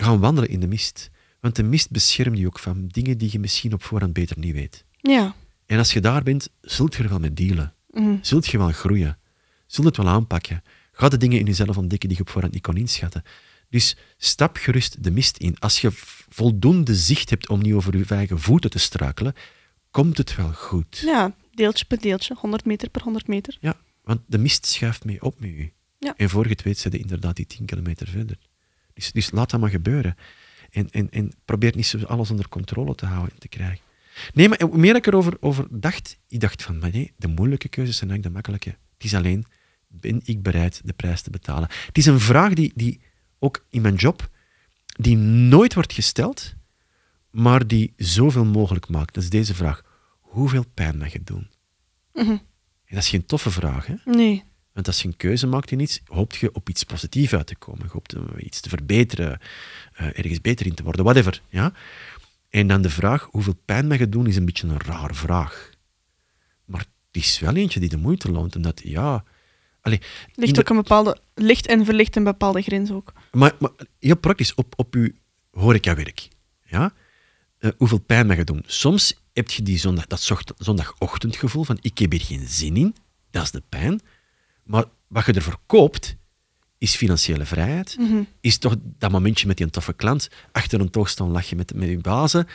[0.03, 1.11] gaan wandelen in de mist.
[1.41, 4.55] Want de mist beschermt je ook van dingen die je misschien op voorhand beter niet
[4.55, 4.85] weet.
[5.01, 5.35] Ja.
[5.67, 7.75] En als je daar bent, zult je er wel mee dealen.
[7.91, 8.17] Mhm.
[8.21, 9.19] Zult je wel groeien.
[9.67, 10.63] Zult het wel aanpakken.
[10.93, 13.23] Ga de dingen in jezelf ontdekken die je op voorhand niet kon inschatten.
[13.71, 15.59] Dus stap gerust de mist in.
[15.59, 15.89] Als je
[16.29, 19.35] voldoende zicht hebt om niet over je eigen voeten te struikelen,
[19.91, 21.03] komt het wel goed.
[21.05, 22.35] ja, deeltje per deeltje.
[22.39, 23.57] 100 meter per 100 meter.
[23.61, 25.73] Ja, want de mist schuift mee op met u.
[25.99, 26.15] Ja.
[26.17, 28.39] En voor je het weet, zit je inderdaad die 10 kilometer verder.
[28.99, 30.17] Dus, dus laat dat maar gebeuren.
[30.71, 33.81] En, en, en probeer niet alles onder controle te houden en te krijgen.
[34.33, 37.69] Nee, maar hoe meer ik erover over dacht, ik dacht van, maar nee, de moeilijke
[37.69, 38.81] keuzes zijn eigenlijk de makkelijke.
[38.95, 39.47] Het is alleen,
[39.89, 41.69] ben ik bereid de prijs te betalen?
[41.87, 43.01] Het is een vraag die, die
[43.39, 44.31] ook in mijn job,
[44.87, 46.55] die nooit wordt gesteld,
[47.31, 49.15] maar die zoveel mogelijk maakt.
[49.15, 49.83] Dat is deze vraag.
[50.21, 51.49] Hoeveel pijn mag je doen?
[52.13, 52.31] Mhm.
[52.31, 53.95] En dat is geen toffe vraag, hè?
[54.05, 54.45] Nee.
[54.79, 57.57] Want als je een keuze maakt in iets, hoopt je op iets positiefs uit te
[57.57, 57.85] komen.
[57.85, 59.39] Je hoopt iets te verbeteren,
[59.93, 61.43] eh, ergens beter in te worden, whatever.
[61.49, 61.73] Ja?
[62.49, 65.71] En dan de vraag, hoeveel pijn mag je doen, is een beetje een rare vraag.
[66.65, 66.89] Maar het
[67.23, 69.25] is wel eentje die de moeite loont, omdat, ja...
[69.81, 70.01] Allee,
[70.35, 73.13] Ligt de- ook een bepaalde, ligt en verlicht een bepaalde grens ook.
[73.33, 75.15] maar, maar heel praktisch, op, op je
[75.51, 76.29] horecawerk.
[76.65, 76.93] Ja?
[77.59, 78.63] Eh, hoeveel pijn mag je doen?
[78.67, 82.97] Soms heb je die zondag, dat zocht- zondagochtendgevoel van ik heb hier geen zin in.
[83.31, 84.01] Dat is de pijn.
[84.69, 86.17] Maar wat je ervoor koopt,
[86.79, 87.97] is financiële vrijheid.
[88.41, 90.29] Is toch dat momentje met die toffe klant.
[90.53, 92.47] Achter een toog staan lach je met, met je bazen.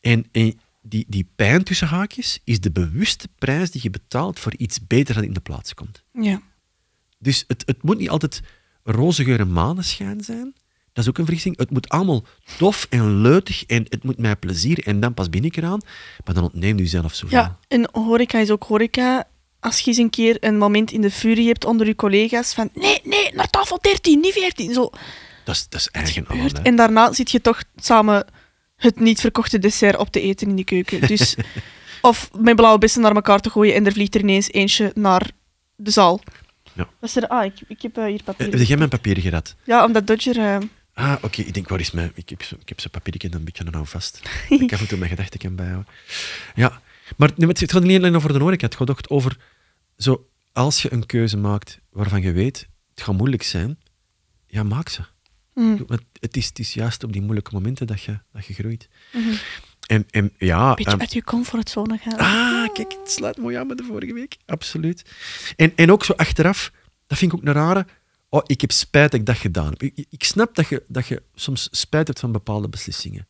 [0.00, 4.54] En, en die, die pijn tussen haakjes is de bewuste prijs die je betaalt voor
[4.56, 6.02] iets beter dat in de plaats komt.
[6.12, 6.42] Ja.
[7.18, 8.42] Dus het, het moet niet altijd
[8.82, 10.54] roze geur en maneschijn zijn.
[10.92, 11.56] Dat is ook een vergissing.
[11.56, 12.24] Het moet allemaal
[12.58, 15.80] tof en leutig en het moet mij plezier en dan pas ben ik eraan.
[16.24, 17.38] Maar dan ontneemt u zelf zoveel.
[17.38, 19.28] Ja, en horeca is ook horeca.
[19.64, 22.70] Als je eens een keer een moment in de furie hebt onder je collega's van
[22.74, 24.72] nee, nee, naar tafel 13, niet 14.
[24.74, 24.90] Zo
[25.44, 26.62] Dat is, dat is hè.
[26.62, 28.26] En daarna zit je toch samen
[28.76, 31.06] het niet verkochte dessert op te eten in de keuken.
[31.06, 31.34] Dus,
[32.00, 35.30] of met blauwe bessen naar elkaar te gooien en er vliegt er ineens eentje naar
[35.76, 36.20] de zaal.
[36.72, 36.88] Ja.
[37.00, 37.28] Wat is er?
[37.28, 38.50] Ah, ik, ik heb eh, hier Eh, papier.
[38.50, 39.54] Heb jij mijn papier gerad?
[39.64, 40.38] Ja, omdat Dodger...
[40.38, 40.56] eh,
[40.94, 41.40] Ah, oké.
[41.42, 42.12] Ik denk, waar is mijn...
[42.14, 44.20] Ik heb, zo- ik heb zo'n papiertje een beetje nou vast.
[44.48, 45.86] ik af en toe mijn gedachten kan bijhouden.
[46.54, 46.80] Ja.
[47.16, 48.64] Maar nee, maar het gaat niet alleen over de horeca.
[48.66, 49.36] Het gaat ook over...
[50.04, 53.78] Zo, als je een keuze maakt waarvan je weet, het gaat moeilijk zijn,
[54.46, 55.02] ja, maak ze.
[55.54, 58.54] mm, Want het is, het is juist op die moeilijke momenten dat je, dat je
[58.54, 58.88] groeit.
[59.12, 59.34] mhm.
[59.86, 60.68] En, en ja...
[60.68, 62.16] Een beetje ehm, uit je comfortzone gaan.
[62.18, 64.36] ah, kijk, het sluit mooi aan met de vorige week.
[64.46, 65.04] Absoluut.
[65.56, 66.72] En, en ook zo achteraf,
[67.06, 67.86] dat vind ik ook een rare...
[68.28, 69.82] Oh, ik heb spijt dat ik dat gedaan heb.
[69.82, 73.26] Ik, ik snap dat je, dat je soms spijt hebt van bepaalde beslissingen.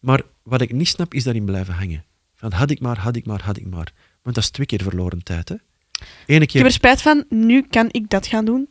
[0.00, 2.04] Maar wat ik niet snap, is daarin blijven hangen.
[2.34, 3.92] Van had ik maar, had ik maar, had ik maar.
[4.22, 5.56] Want dat is twee keer verloren tijd, hè.
[6.26, 6.60] Ene Ik keer...
[6.60, 8.68] heb er spijt van, nu kan ik dat gaan doen.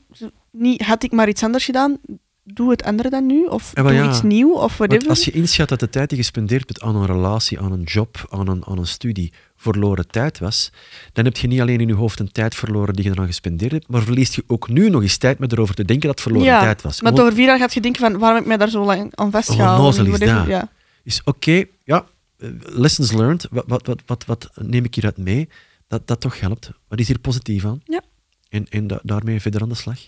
[0.52, 2.00] Niet, had ik maar iets anders gedaan,
[2.44, 3.46] doe het andere dan nu.
[3.46, 4.10] Of Ja, maar doe ja.
[4.10, 6.96] iets nieuw, of Want als je inschat dat de tijd die je gespendeerd hebt aan
[6.96, 10.72] een relatie, aan een job, aan een, aan een studie, verloren tijd was,
[11.14, 13.72] dan heb je niet alleen in je hoofd een tijd verloren die je eraan gespendeerd
[13.72, 16.22] hebt, maar verliest je ook nu nog eens tijd met erover te denken dat het
[16.22, 17.02] verloren ja, tijd was.
[17.02, 19.16] maar over vier jaar gaat je denken van, waarom heb ik mij daar zo lang
[19.16, 20.12] aan vastgehouden?
[20.12, 20.48] is dat.
[20.48, 20.70] Ja.
[21.04, 22.06] is oké, ja,
[22.38, 25.50] eh, lessons learned, wat, wat, wat, wat, wat neem ik hieruit mee?
[25.98, 26.72] Dat dat toch helpt.
[26.88, 27.82] Wat is hier positief aan?
[27.86, 28.02] Ja.
[28.50, 30.00] En, en da- daarmee verder aan de slag.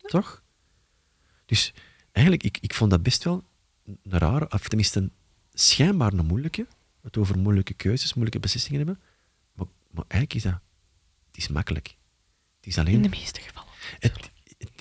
[0.00, 0.42] Toch?
[1.46, 1.72] Dus
[2.12, 3.44] eigenlijk, ik, ik vond dat best wel
[3.84, 5.12] een rare, of tenminste een
[5.52, 6.66] schijnbaar een moeilijke,
[7.02, 9.02] het over moeilijke keuzes, moeilijke beslissingen hebben.
[9.54, 10.60] Maar, maar eigenlijk is dat...
[11.26, 11.96] Het is makkelijk.
[12.56, 12.94] Het is alleen...
[12.94, 13.68] In de meeste gevallen.
[13.98, 14.30] Het,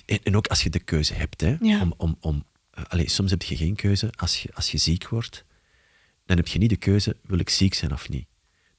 [0.06, 1.82] het- en- ook als je de keuze hebt, hè, Ja.
[1.82, 4.12] om, om, om, allee, soms heb je geen keuze.
[4.16, 5.46] Als je, als je ziek wordt,
[6.26, 8.28] dan heb je niet de keuze, wil ik ziek zijn of niet?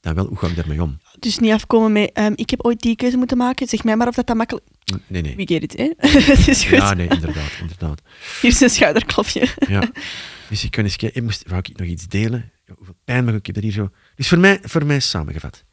[0.04, 0.98] Dan wel, hoe ga ik daarmee om?
[1.18, 4.08] Dus niet afkomen met, ehm, ik heb ooit die keuze moeten maken, zeg mij maar
[4.08, 4.66] of dat, dat makkelijk...
[5.06, 5.36] Nee, nee.
[5.36, 5.92] We get it, hè?
[6.32, 6.78] Het is goed.
[6.78, 8.02] Ja, nee, inderdaad, inderdaad.
[8.40, 9.48] Hier is een schouderklopje.
[9.68, 9.90] Ja.
[10.48, 12.52] Dus ik kan eens kijken, ik moest, wou ik nog iets delen?
[12.76, 13.46] Hoeveel pijn mag ik?
[13.46, 13.90] Heb dat hier zo...
[14.14, 15.64] Dus voor mij, voor mij samengevat.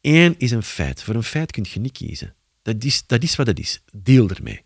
[0.00, 1.02] Eén is een feit.
[1.02, 2.34] Voor een feit kun je niet kiezen.
[2.62, 3.82] Dat is, dat is wat het is.
[3.92, 4.62] Deal ermee.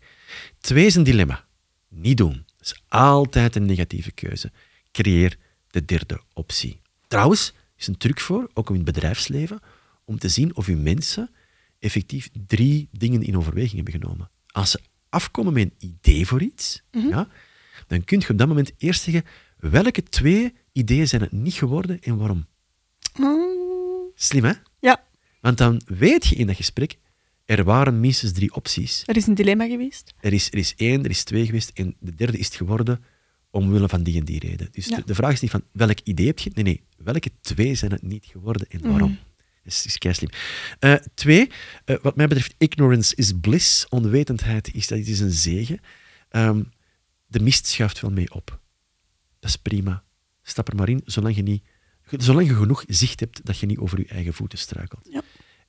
[0.59, 1.45] Twee is een dilemma.
[1.89, 2.43] Niet doen.
[2.57, 4.51] Dat is altijd een negatieve keuze.
[4.91, 5.37] Creëer
[5.67, 6.81] de derde optie.
[7.07, 9.59] Trouwens, is een truc voor, ook in het bedrijfsleven,
[10.05, 11.29] om te zien of uw mensen
[11.79, 14.29] effectief drie dingen in overweging hebben genomen.
[14.47, 14.79] Als ze
[15.09, 17.27] afkomen met een idee voor iets, ja,
[17.87, 19.23] dan kun je op dat moment eerst zeggen
[19.59, 22.45] welke twee ideeën zijn het niet geworden en waarom.
[23.15, 24.53] Mm, Slim, hè?
[24.79, 25.03] ja,
[25.41, 26.97] Want dan weet je in dat gesprek,
[27.45, 29.03] er waren minstens drie opties.
[29.05, 30.13] er is een dilemma geweest.
[30.19, 33.03] Er is, er is één, er is twee geweest en de derde is het geworden
[33.51, 34.67] omwille van die en die reden.
[34.71, 34.95] Dus Ja.
[34.95, 36.51] de, de vraag is niet van welk idee heb je?
[36.53, 36.81] Nee, nee.
[36.97, 39.17] Welke twee zijn het niet geworden en waarom?
[39.63, 40.29] Dat is, is keislim.
[40.79, 41.49] Eh, twee,
[41.85, 43.87] eh, wat mij betreft, ignorance is bliss.
[43.89, 45.79] Onwetendheid is, dat is een zegen.
[46.29, 46.63] Ehm,
[47.27, 48.59] de mist schuift wel mee op.
[49.39, 50.03] Dat is prima.
[50.41, 51.63] Stap er maar in, zolang je, niet,
[52.17, 55.07] zolang je genoeg zicht hebt dat je niet over je eigen voeten struikelt.
[55.11, 55.21] Ja.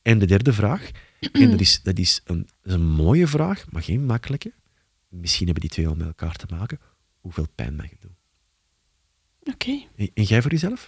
[0.03, 0.91] En de derde vraag,
[1.33, 4.53] en dat is, dat, is een, dat is een mooie vraag, maar geen makkelijke.
[5.09, 6.79] Misschien hebben die twee wel met elkaar te maken.
[7.23, 8.17] Hoeveel pijn mag je doen?
[9.55, 9.83] Oké.
[9.97, 10.87] En, en jij voor jezelf?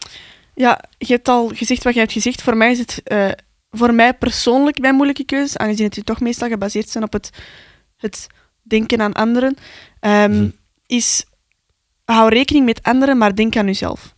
[0.54, 2.42] Ja, je hebt al gezegd wat je hebt gezegd.
[2.42, 3.30] Voor mij is het eh,
[3.70, 7.30] voor mij persoonlijk bij moeilijke keuzes, aangezien het toch meestal gebaseerd zijn op het,
[7.96, 8.26] het
[8.62, 9.56] denken aan anderen,
[10.00, 10.50] ehm, Mhm.
[10.86, 11.24] is
[12.04, 14.14] hou rekening met anderen, maar denk aan jezelf.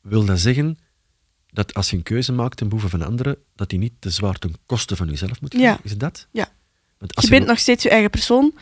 [0.00, 0.78] Wil dat zeggen
[1.46, 4.38] dat als je een keuze maakt ten behoeve van anderen, dat die niet te zwaar
[4.38, 5.62] ten koste van jezelf moet gaan?
[5.62, 5.78] Ja.
[5.82, 6.28] Is het dat?
[6.30, 6.48] Ja.
[6.98, 8.54] Want als Je bent nog steeds je eigen persoon,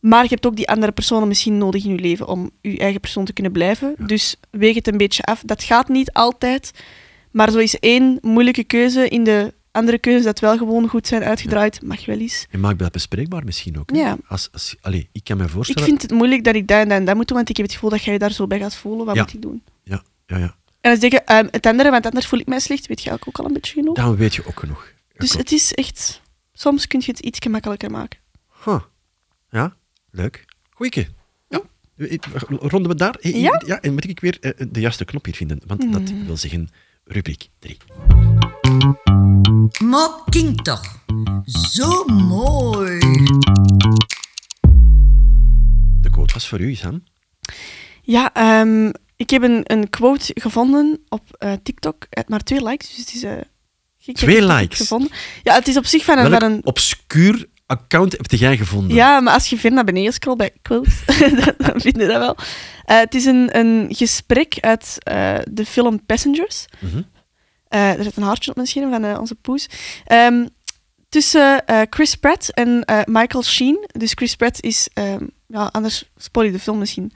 [0.00, 3.00] maar je hebt ook die andere personen misschien nodig in je leven om je eigen
[3.00, 3.94] persoon te kunnen blijven.
[3.98, 4.06] Ja.
[4.06, 5.42] Dus weeg het een beetje af.
[5.44, 6.70] Dat gaat niet altijd,
[7.30, 11.22] maar zo is één moeilijke keuze in de andere keuzes dat wel gewoon goed zijn
[11.22, 12.46] uitgedraaid, mag wel eens.
[12.50, 13.90] En maak dat bespreekbaar misschien ook.
[13.90, 13.98] hè?
[13.98, 14.16] Ja.
[14.28, 15.88] Als, als, allee, ik kan me Ik voorstellen...
[15.88, 17.66] vind het moeilijk dat ik dat en dat en dat moet doen, want ik heb
[17.66, 19.06] het gevoel dat jij je daar zo bij gaat voelen.
[19.06, 19.22] Wat Ja.
[19.22, 19.62] moet ik doen?
[19.82, 20.56] Ja, ja, ja.
[20.80, 23.38] En dan zeggen, ehm, het andere, want anders voel ik mij slecht, weet je ook
[23.38, 23.94] al een beetje genoeg.
[23.94, 24.92] Dan weet je ook genoeg.
[25.16, 26.22] Dus het is echt...
[26.52, 28.18] Soms kun je het iets gemakkelijker maken.
[28.64, 28.80] Huh.
[29.50, 29.76] Ja,
[30.18, 30.44] leuk.
[30.70, 31.08] Goeie.
[31.48, 31.60] Ja.
[32.48, 33.14] Ronden we daar?
[33.14, 33.62] Eh, Ja?
[33.66, 35.60] ja en moet ik weer eh, de juiste knop hier vinden?
[35.66, 36.68] Want dat wil zeggen
[37.04, 37.76] rubriek 3.
[39.84, 41.02] Mocking toch.
[41.44, 42.98] Zo mooi.
[46.00, 47.02] De quote was voor u, Sam.
[48.02, 52.06] Ja, ehm, ik heb een, een quote gevonden op eh, TikTok.
[52.26, 53.22] Maar twee likes, dus het is...
[53.22, 53.32] eh,
[53.98, 54.78] gek dat Twee likes?
[54.78, 55.10] Gevonden.
[55.42, 56.30] Ja, het is op zich van een...
[56.30, 58.96] Welk Van een obscuur account heb jij gevonden?
[58.96, 61.04] ja, maar als je ver naar beneden scrolt bij quotes,
[61.58, 62.36] dan, vind je dat wel.
[62.84, 66.66] Eh, het is een, een gesprek uit eh, de film Passengers.
[66.78, 67.02] Mhm.
[67.68, 69.66] Eh, er zit een hartje op mijn scherm van onze poes.
[70.04, 70.46] Ehm,
[71.08, 73.88] tussen Chris Pratt en Michael Sheen.
[73.92, 74.88] Dus Chris Pratt is...
[74.92, 77.12] ehm, ja, anders spoil je de film misschien.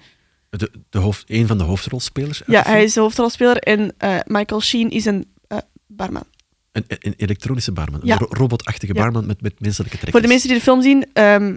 [0.51, 2.43] De, de hoofd, een van de hoofdrolspelers.
[2.47, 3.95] Ja, hij is de hoofdrolspeler en
[4.27, 5.33] Michael Sheen is een
[5.87, 6.25] barman.
[6.73, 8.01] Een, een elektronische barman.
[8.05, 8.13] Ja.
[8.13, 10.11] Een ro- robotachtige barman met, met menselijke trekjes.
[10.13, 11.57] Voor de mensen die de film zien, ehm,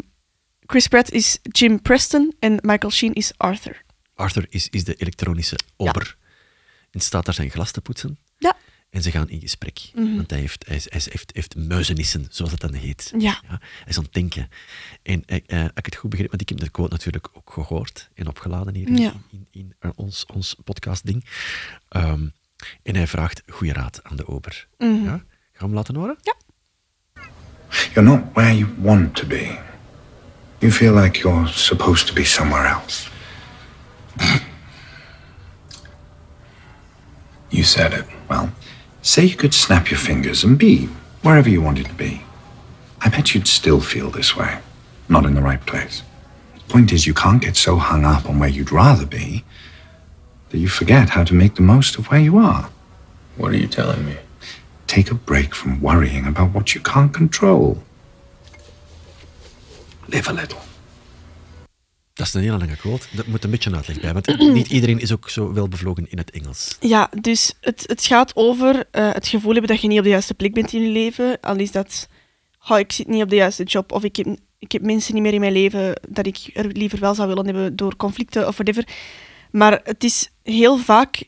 [0.66, 3.84] Chris Pratt is Jim Preston en Michael Sheen is Arthur.
[4.14, 6.18] Arthur is, is de elektronische ober.
[6.92, 8.18] En staat daar zijn glas te poetsen.
[8.38, 8.58] Ja.
[8.90, 9.80] En ze gaan in gesprek.
[9.94, 10.16] Mhm.
[10.16, 13.12] Want hij heeft, hij, hij heeft, heeft muizenissen, zoals het dan heet.
[13.18, 13.40] Ja.
[13.48, 14.50] Ja, hij is aan het denken.
[15.04, 17.52] En eh, eh, als ik het goed begreep, want ik heb de quote natuurlijk ook
[17.54, 19.14] gehoord en opgeladen hier in- Ja.
[19.32, 21.26] in, in, ons, ons podcastding.
[21.90, 22.28] Ehm,
[22.84, 24.68] en hij vraagt goede raad aan de ober.
[24.78, 25.04] Mhm.
[25.04, 25.10] Ja?
[25.10, 26.18] Gaan we hem laten horen?
[27.94, 29.58] You're not where you want to be.
[30.60, 33.10] You feel like you're supposed to be somewhere else.
[37.50, 38.06] you said it.
[38.30, 38.50] Well,
[39.02, 40.88] say you could snap your fingers and be
[41.22, 42.22] wherever you wanted to be.
[43.06, 44.58] I bet you'd still feel this way.
[45.08, 46.02] Not in the right place.
[46.68, 49.44] The point is, you can't get so hung up on where you'd rather be
[50.56, 52.70] that you forget how to make the most of where you are.
[53.36, 54.16] What are you telling me?
[54.86, 57.84] Take a break from worrying about what you can't control.
[60.06, 60.60] Live a little.
[62.14, 63.06] Dat is een hele lange quote.
[63.12, 66.10] Dat moet een beetje een uitleg bij, want niet iedereen is ook zo wel bevlogen
[66.10, 66.78] in het Engels.
[66.80, 70.10] Ja, dus het, het gaat over eh, het gevoel hebben dat je niet op de
[70.10, 71.40] juiste plek bent in je leven.
[71.42, 72.08] Al is dat,
[72.68, 75.24] oh, ik zit niet op de juiste job of ik heb, ik heb mensen niet
[75.24, 78.54] meer in mijn leven dat ik er liever wel zou willen hebben door conflicten of
[78.58, 78.86] whatever.
[79.56, 81.24] Maar het is heel vaak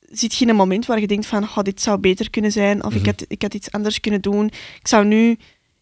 [0.00, 2.84] zit je in een moment waar je denkt van, oh, dit zou beter kunnen zijn,
[2.84, 4.46] of ik, had, ik had iets anders kunnen doen.
[4.80, 5.38] Ik zou nu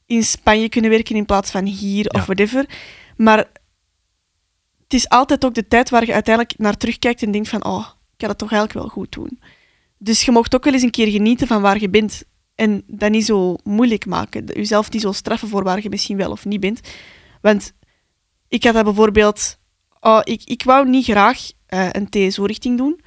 [0.07, 2.21] in Spanje kunnen werken in plaats van hier, Ja.
[2.21, 2.69] of whatever.
[3.17, 3.39] Maar
[4.83, 7.87] het is altijd ook de tijd waar je uiteindelijk naar terugkijkt en denkt van, oh,
[8.15, 9.41] ik had het toch eigenlijk wel goed doen.
[9.99, 12.23] Dus je mocht ook wel eens een keer genieten van waar je bent.
[12.55, 14.45] En dat niet zo moeilijk maken.
[14.45, 16.81] Jezelf niet zo straffen voor waar je misschien wel of niet bent.
[17.41, 17.73] Want
[18.49, 19.59] ik had dat bijvoorbeeld...
[20.01, 23.01] Oh, ik, ik wou niet graag eh, een TSO-richting doen.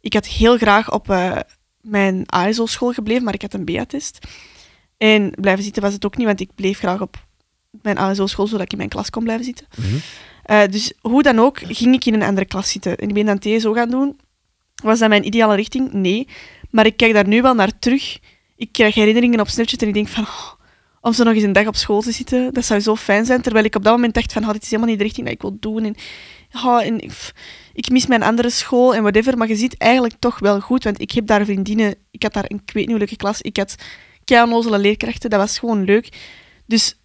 [0.00, 1.36] Ik had heel graag op eh,
[1.80, 4.18] mijn ASO-school gebleven, maar ik had een BA-test.
[4.96, 7.26] En blijven zitten was het ook niet, want ik bleef graag op
[7.70, 9.66] mijn ASO-school, zodat ik in mijn klas kon blijven zitten.
[10.42, 12.96] Eh, dus hoe dan ook, ging ik in een andere klas zitten.
[12.96, 14.18] En ik ben dan TSO gaan doen.
[14.82, 15.92] Was dat mijn ideale richting?
[15.92, 16.28] Nee.
[16.70, 18.18] Maar ik kijk daar nu wel naar terug.
[18.56, 20.22] Ik krijg herinneringen op Snapchat en ik denk van...
[20.22, 20.52] oh,
[21.00, 23.40] om zo nog eens een dag op school te zitten, dat zou zo fijn zijn.
[23.40, 25.34] Terwijl ik op dat moment dacht van, oh, dit is helemaal niet de richting dat
[25.34, 25.84] ik wil doen.
[25.84, 25.94] En,
[26.64, 27.10] oh, en
[27.80, 29.36] ik, mis mijn andere school en whatever.
[29.36, 31.94] Maar je ziet eigenlijk toch wel goed, want ik heb daar vriendinnen...
[32.10, 32.62] Ik had daar een,
[32.98, 33.40] leuke klas.
[33.40, 33.74] Ik had
[34.24, 35.30] keionozele leerkrachten.
[35.30, 36.08] Dat was gewoon leuk.
[36.66, 36.98] Dus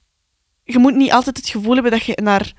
[0.63, 2.53] je moet niet altijd het gevoel hebben dat je naar...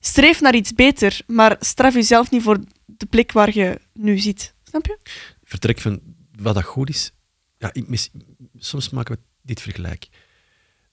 [0.00, 4.54] Streef naar iets beter, maar straf jezelf niet voor de plek waar je nu zit.
[4.62, 4.98] Snap je?
[5.44, 6.00] vertrek van
[6.38, 7.12] wat dat goed is.
[7.58, 8.10] Ja, ik mis,
[8.56, 10.08] soms maken we dit vergelijk.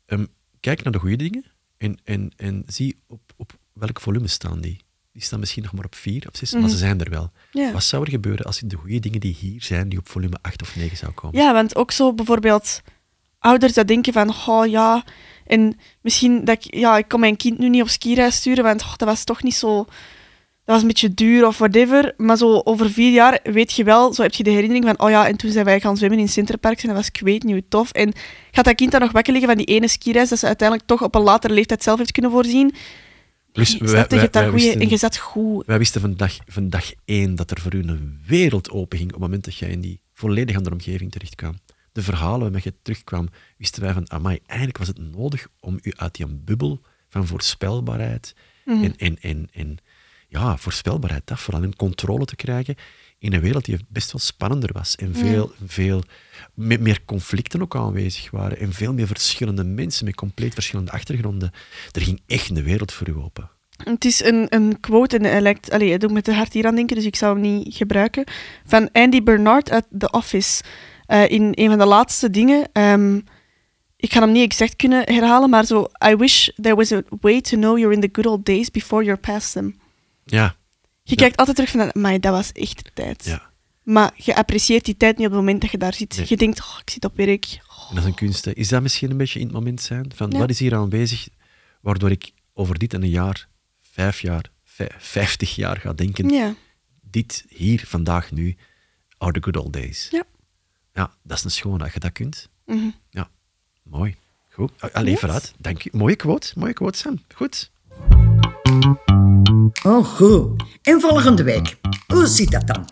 [0.05, 0.25] Ehm,
[0.59, 1.45] kijk naar de goede dingen
[1.77, 4.79] en, en, en zie op, op welk volume staan die.
[5.13, 7.31] Die staan misschien nog maar op vier of zes, maar ze zijn er wel.
[7.51, 7.71] Ja.
[7.71, 10.61] Wat zou er gebeuren als de goede dingen die hier zijn, die op volume 8
[10.61, 11.41] of 9 zou komen?
[11.41, 12.81] Ja, want ook zo bijvoorbeeld
[13.39, 15.03] ouders dat denken van, oh ja,
[15.45, 18.81] en misschien dat ik, ja, ik kon mijn kind nu niet op skireis sturen, want
[18.81, 22.13] oh, dat was toch niet zo, dat was een beetje duur of whatever.
[22.17, 25.09] Maar zo over vier jaar weet je wel, zo heb je de herinnering van, oh
[25.09, 27.53] ja, en toen zijn wij gaan zwemmen in Centerparks en dat was ik weet niet
[27.53, 27.91] hoe tof.
[27.91, 28.13] En
[28.51, 31.03] gaat dat kind dan nog wakker liggen van die ene skireis dat ze uiteindelijk toch
[31.03, 32.75] op een latere leeftijd zelf heeft kunnen voorzien?
[34.73, 34.79] Je?
[34.79, 35.65] En je zat goed.
[35.65, 39.13] Wij wisten van dag, van dag één dat er voor u een wereld openging op
[39.13, 41.59] het moment dat jij in die volledig andere omgeving terecht kwam.
[41.91, 45.93] De verhalen waarmee je terugkwam, wisten wij van, amai, eigenlijk was het nodig om u
[45.95, 48.35] uit die bubbel van voorspelbaarheid
[48.65, 49.77] en, en, en, en
[50.27, 52.75] ja, voorspelbaarheid, dat vooral, en controle te krijgen
[53.19, 56.03] in een wereld die best wel spannender was en veel, veel
[56.53, 61.51] me- meer conflicten ook aanwezig waren en veel meer verschillende mensen met compleet verschillende achtergronden.
[61.91, 63.49] Er ging echt een wereld voor u open.
[63.83, 66.65] Het is een, een quote en hij lijkt, allee, hij doet met de hart hier
[66.65, 68.23] aan denken, dus ik zou hem niet gebruiken.
[68.65, 70.63] Van Andy Bernard uit The Office.
[71.05, 72.69] Eh, in een van de laatste dingen.
[72.73, 73.19] ehm,
[73.95, 75.87] ik ga hem niet exact kunnen herhalen, maar zo.
[76.09, 79.03] I wish there was a way to know you're in the good old days before
[79.03, 79.75] you're past them.
[80.25, 80.55] Ja,
[81.09, 83.25] Je kijkt altijd terug van, maar dat was echt de tijd.
[83.25, 83.47] ja.
[83.83, 86.17] Maar je apprecieert die tijd niet op het moment dat je daar zit.
[86.17, 86.25] Nee.
[86.29, 87.59] Je denkt, oh, ik zit op werk.
[87.89, 88.45] Dat is een kunst.
[88.45, 88.51] hè.
[88.53, 90.11] Is dat misschien een beetje in het moment zijn?
[90.15, 91.27] Van wat is hier aanwezig
[91.81, 93.47] waardoor ik over dit en een jaar,
[93.81, 96.55] vijf jaar, vij- vijftig jaar ga denken: Ja.
[97.01, 98.57] dit hier, vandaag, nu,
[99.17, 100.07] are the good old days.
[100.11, 100.23] Ja.
[100.93, 102.49] Ja, dat is een schone dat je dat kunt.
[102.65, 102.89] Mhm.
[103.09, 103.29] Ja,
[103.83, 104.15] mooi.
[104.51, 104.71] Goed.
[104.93, 105.19] Allee, Yes.
[105.19, 105.53] vooruit.
[105.57, 105.89] Dank je.
[105.93, 106.51] Mooie quote.
[106.55, 107.19] Mooie quote, Sam.
[107.35, 107.71] Goed.
[109.83, 110.63] Oh, goed.
[110.81, 111.77] En volgende week.
[112.07, 112.89] Hoe zit dat dan?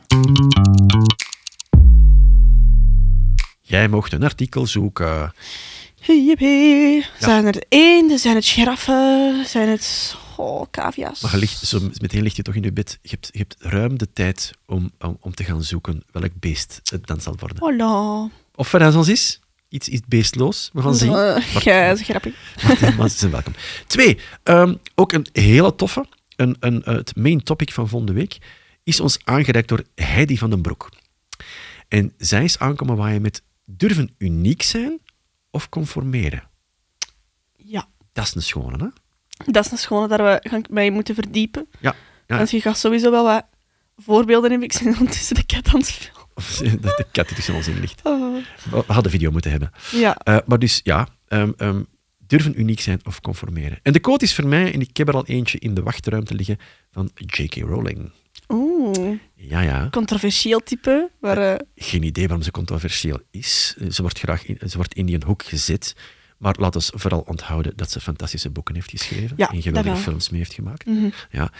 [3.62, 5.34] Jij mocht een artikel zoeken.
[6.00, 7.06] Hippie.
[7.20, 8.20] Zijn het eenden?
[8.20, 9.46] Zijn het giraffen?
[9.46, 11.22] Zijn het oh, cavia's?
[11.22, 13.00] Maar ligt, zo meteen ligt je toch in je bed.
[13.02, 16.80] Je hebt, je hebt ruim de tijd om, om, om te gaan zoeken welk beest
[16.84, 17.58] het dan zal worden.
[17.60, 18.30] Hola.
[18.56, 19.40] Of er ons is.
[19.70, 20.70] Iets, iets beestloos.
[20.74, 21.09] We gaan zien.
[21.09, 22.34] Uh, Maar- ja, dat is grappig.
[22.97, 23.53] maar- ze zijn welkom.
[23.88, 26.05] Twee, ehm, ook een hele toffe.
[26.36, 28.38] Een, een, eh, het main topic van volgende week
[28.84, 30.89] is ons aangereikt door Heidi van den Broek.
[31.88, 34.99] En zij is aankomen waaien met durven uniek zijn
[35.51, 36.43] of conformeren.
[37.55, 38.88] Ja, Dat is een schone, hè?
[39.51, 41.68] dat is een schone daar we gaan mee moeten verdiepen.
[41.80, 41.95] Ja.
[42.28, 42.38] ja.
[42.38, 43.45] Want je gaat sowieso wel wat
[43.97, 44.70] voorbeelden hebben.
[44.70, 46.16] Ik ben ondertussen de kat aan het filmen.
[46.60, 48.02] de, de kat tussen ons in ligt.
[48.04, 48.44] Oh.
[48.70, 49.72] We hadden video moeten hebben.
[49.92, 51.82] Ja, Eh, maar dus ja, ehm, ehm,
[52.28, 53.80] durven uniek zijn of conformeren.
[53.84, 56.36] En de quote is voor mij, en ik heb er al eentje in de wachtruimte
[56.36, 56.58] liggen,
[56.92, 57.56] van J.K.
[57.56, 58.12] Rowling.
[58.48, 59.88] oeh, Ja, ja.
[59.92, 61.10] controversieel type.
[61.20, 63.76] Maar, eh, Geen idee waarom ze controversieel is.
[63.80, 65.96] Eh, Ze wordt graag in, ze wordt in die een hoek gezet.
[66.38, 69.94] Maar laat ons vooral onthouden dat ze fantastische boeken heeft geschreven Ja, en geweldige dat
[69.94, 70.04] wel.
[70.04, 70.86] films mee heeft gemaakt.
[70.86, 71.10] mhm.
[71.32, 71.52] Ja.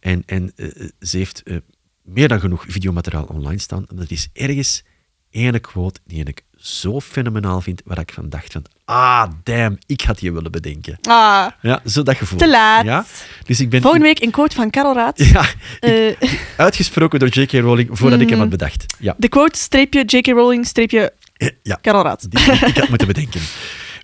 [0.00, 1.56] En, en eh, ze heeft eh,
[2.04, 3.86] meer dan genoeg videomateriaal online staan.
[3.90, 4.82] En dat is ergens
[5.30, 10.00] ene quote die ik zo fenomenaal vind, waar ik van dacht van, ah, damn, ik
[10.00, 10.98] had die willen bedenken.
[11.02, 12.38] Ah, Ja, zo dat gevoel.
[12.38, 12.84] te laat.
[12.84, 13.04] Ja?
[13.44, 15.18] Dus ik ben Volgende week een quote van Karel Raad.
[15.18, 15.42] ja,
[15.80, 17.52] ik- Eh, uitgesproken door J.K.
[17.52, 18.94] Rowling voordat ik hem had bedacht.
[18.98, 20.26] Ja, de quote, streepje J.K.
[20.26, 21.78] Rowling, streepje Eh, ja.
[21.80, 22.30] Karel Raad.
[22.30, 23.40] Die, die ik had moeten bedenken.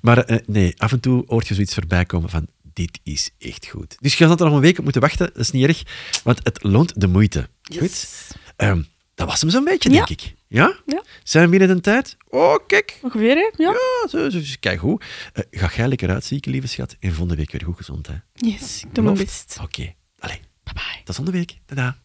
[0.02, 2.46] Maar eh, nee, af en toe hoort je zoiets voorbij komen van
[2.80, 3.96] dit is echt goed.
[4.00, 5.82] Dus je had er nog een week op moeten wachten, dat is niet erg,
[6.24, 7.48] want het loont de moeite.
[7.78, 8.08] Goed?
[8.56, 8.82] Ehm,
[9.14, 10.34] dat was hem zo'n beetje, denk ik.
[10.48, 10.76] Ja?
[10.86, 11.02] ja?
[11.22, 12.16] Zijn we binnen de tijd?
[12.28, 12.98] Oh, kijk.
[13.02, 13.50] Ongeveer, hè?
[13.64, 13.70] Ja.
[13.70, 15.04] ja zo, zo, kijk goed.
[15.32, 16.96] Eh, ga jij lekker uitzieken, lieve schat.
[17.00, 18.14] En volgende week weer goed gezond, hè?
[18.32, 19.56] Yes, ik doe mijn best.
[19.62, 19.80] Oké.
[19.80, 19.96] Okay.
[20.18, 20.40] Allee.
[20.64, 21.02] Bye-bye.
[21.04, 21.58] Tot volgende week.
[21.66, 21.96] Tada.